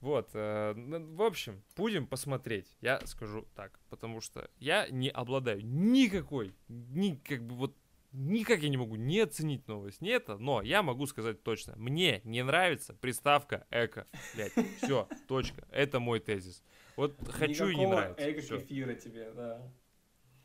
[0.00, 2.76] Вот, э, в общем, будем посмотреть.
[2.82, 7.74] Я скажу так, потому что я не обладаю никакой, ни как бы вот
[8.14, 12.20] никак я не могу не оценить новость, не это, но я могу сказать точно, мне
[12.24, 16.62] не нравится приставка эко, блядь, все, точка, это мой тезис.
[16.96, 18.30] Вот хочу Никакого и не нравится.
[18.30, 19.72] эко-кефира тебе, да.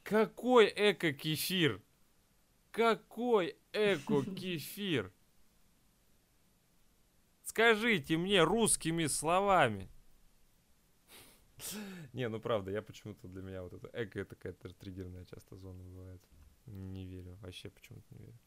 [0.04, 1.82] Какой эко-кефир?
[2.72, 5.12] Какой эко-кефир?
[7.44, 9.90] Скажите мне русскими словами.
[12.14, 15.84] Не, ну правда, я почему-то для меня вот это эко это какая-то триггерная часто зона
[15.84, 16.22] бывает.
[16.70, 18.40] Не верю, вообще почему-то не верю.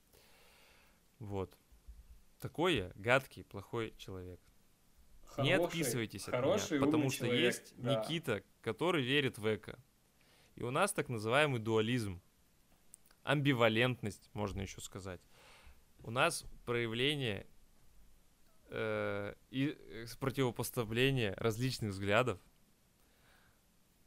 [1.19, 1.57] Вот.
[2.41, 4.41] Такой я гадкий, плохой человек.
[5.25, 8.01] Хороший, не отписывайтесь от меня, потому что человек, есть да.
[8.01, 9.79] Никита, который верит в эко.
[10.57, 12.21] И у нас так называемый дуализм.
[13.23, 15.21] Амбивалентность, можно еще сказать.
[16.03, 17.47] У нас проявление
[18.69, 22.41] э, и э, противопоставление различных взглядов.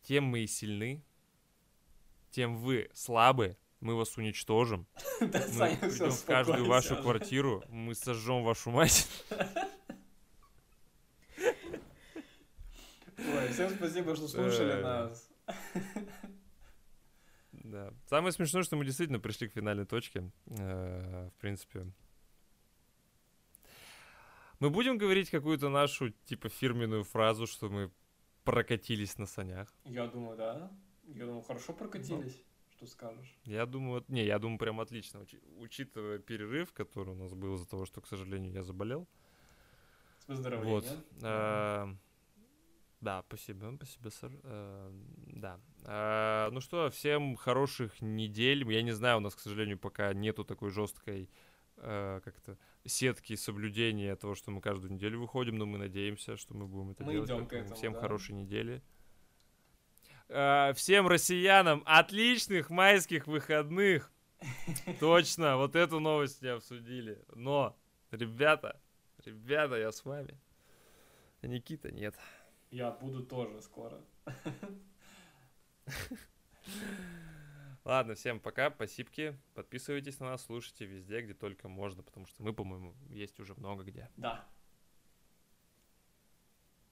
[0.03, 1.01] Тем мы и сильны,
[2.29, 4.87] тем вы слабы, мы вас уничтожим.
[5.21, 9.07] Мы придем в каждую вашу квартиру, мы сожжем вашу мать.
[13.17, 15.29] Ой, всем спасибо, что слушали нас.
[17.51, 17.91] Да.
[18.05, 20.29] Самое смешное, что мы действительно пришли к финальной точке.
[20.45, 21.87] Э, в принципе.
[24.59, 27.89] Мы будем говорить какую-то нашу, типа, фирменную фразу, что мы
[28.43, 29.73] прокатились на санях.
[29.83, 30.71] Я думаю, да.
[31.07, 32.39] Я думаю, хорошо прокатились.
[32.75, 33.37] Что скажешь?
[33.45, 35.19] Я думаю, не, я думаю, прям отлично.
[35.19, 39.07] Уч- учитывая перерыв, который у нас был из-за того, что, к сожалению, я заболел.
[40.19, 40.73] С выздоровлением.
[40.73, 40.85] Вот.
[41.23, 41.87] А,
[42.99, 44.31] да, спасибо, спасибо, сэр.
[44.43, 44.91] А,
[45.27, 45.59] да.
[45.85, 48.69] А, ну что, всем хороших недель.
[48.69, 51.29] Я не знаю, у нас, к сожалению, пока нету такой жесткой
[51.77, 56.91] как-то сетки соблюдения того, что мы каждую неделю выходим, но мы надеемся, что мы будем
[56.91, 57.29] это мы делать.
[57.29, 57.99] Идем к этому, всем да.
[57.99, 58.81] хорошей недели.
[60.27, 64.11] Э, всем россиянам отличных майских выходных.
[64.99, 67.23] Точно, вот эту новость не обсудили.
[67.33, 67.77] Но,
[68.11, 68.81] ребята,
[69.23, 70.39] ребята, я с вами.
[71.41, 72.15] А Никита нет.
[72.71, 74.01] Я буду тоже скоро.
[77.85, 79.09] Ладно, всем пока, спасибо.
[79.53, 83.83] Подписывайтесь на нас, слушайте везде, где только можно, потому что мы, по-моему, есть уже много
[83.83, 84.09] где.
[84.17, 84.43] Да.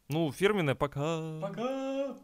[0.08, 1.42] Ну, фирменное пока.
[1.42, 2.16] Пока.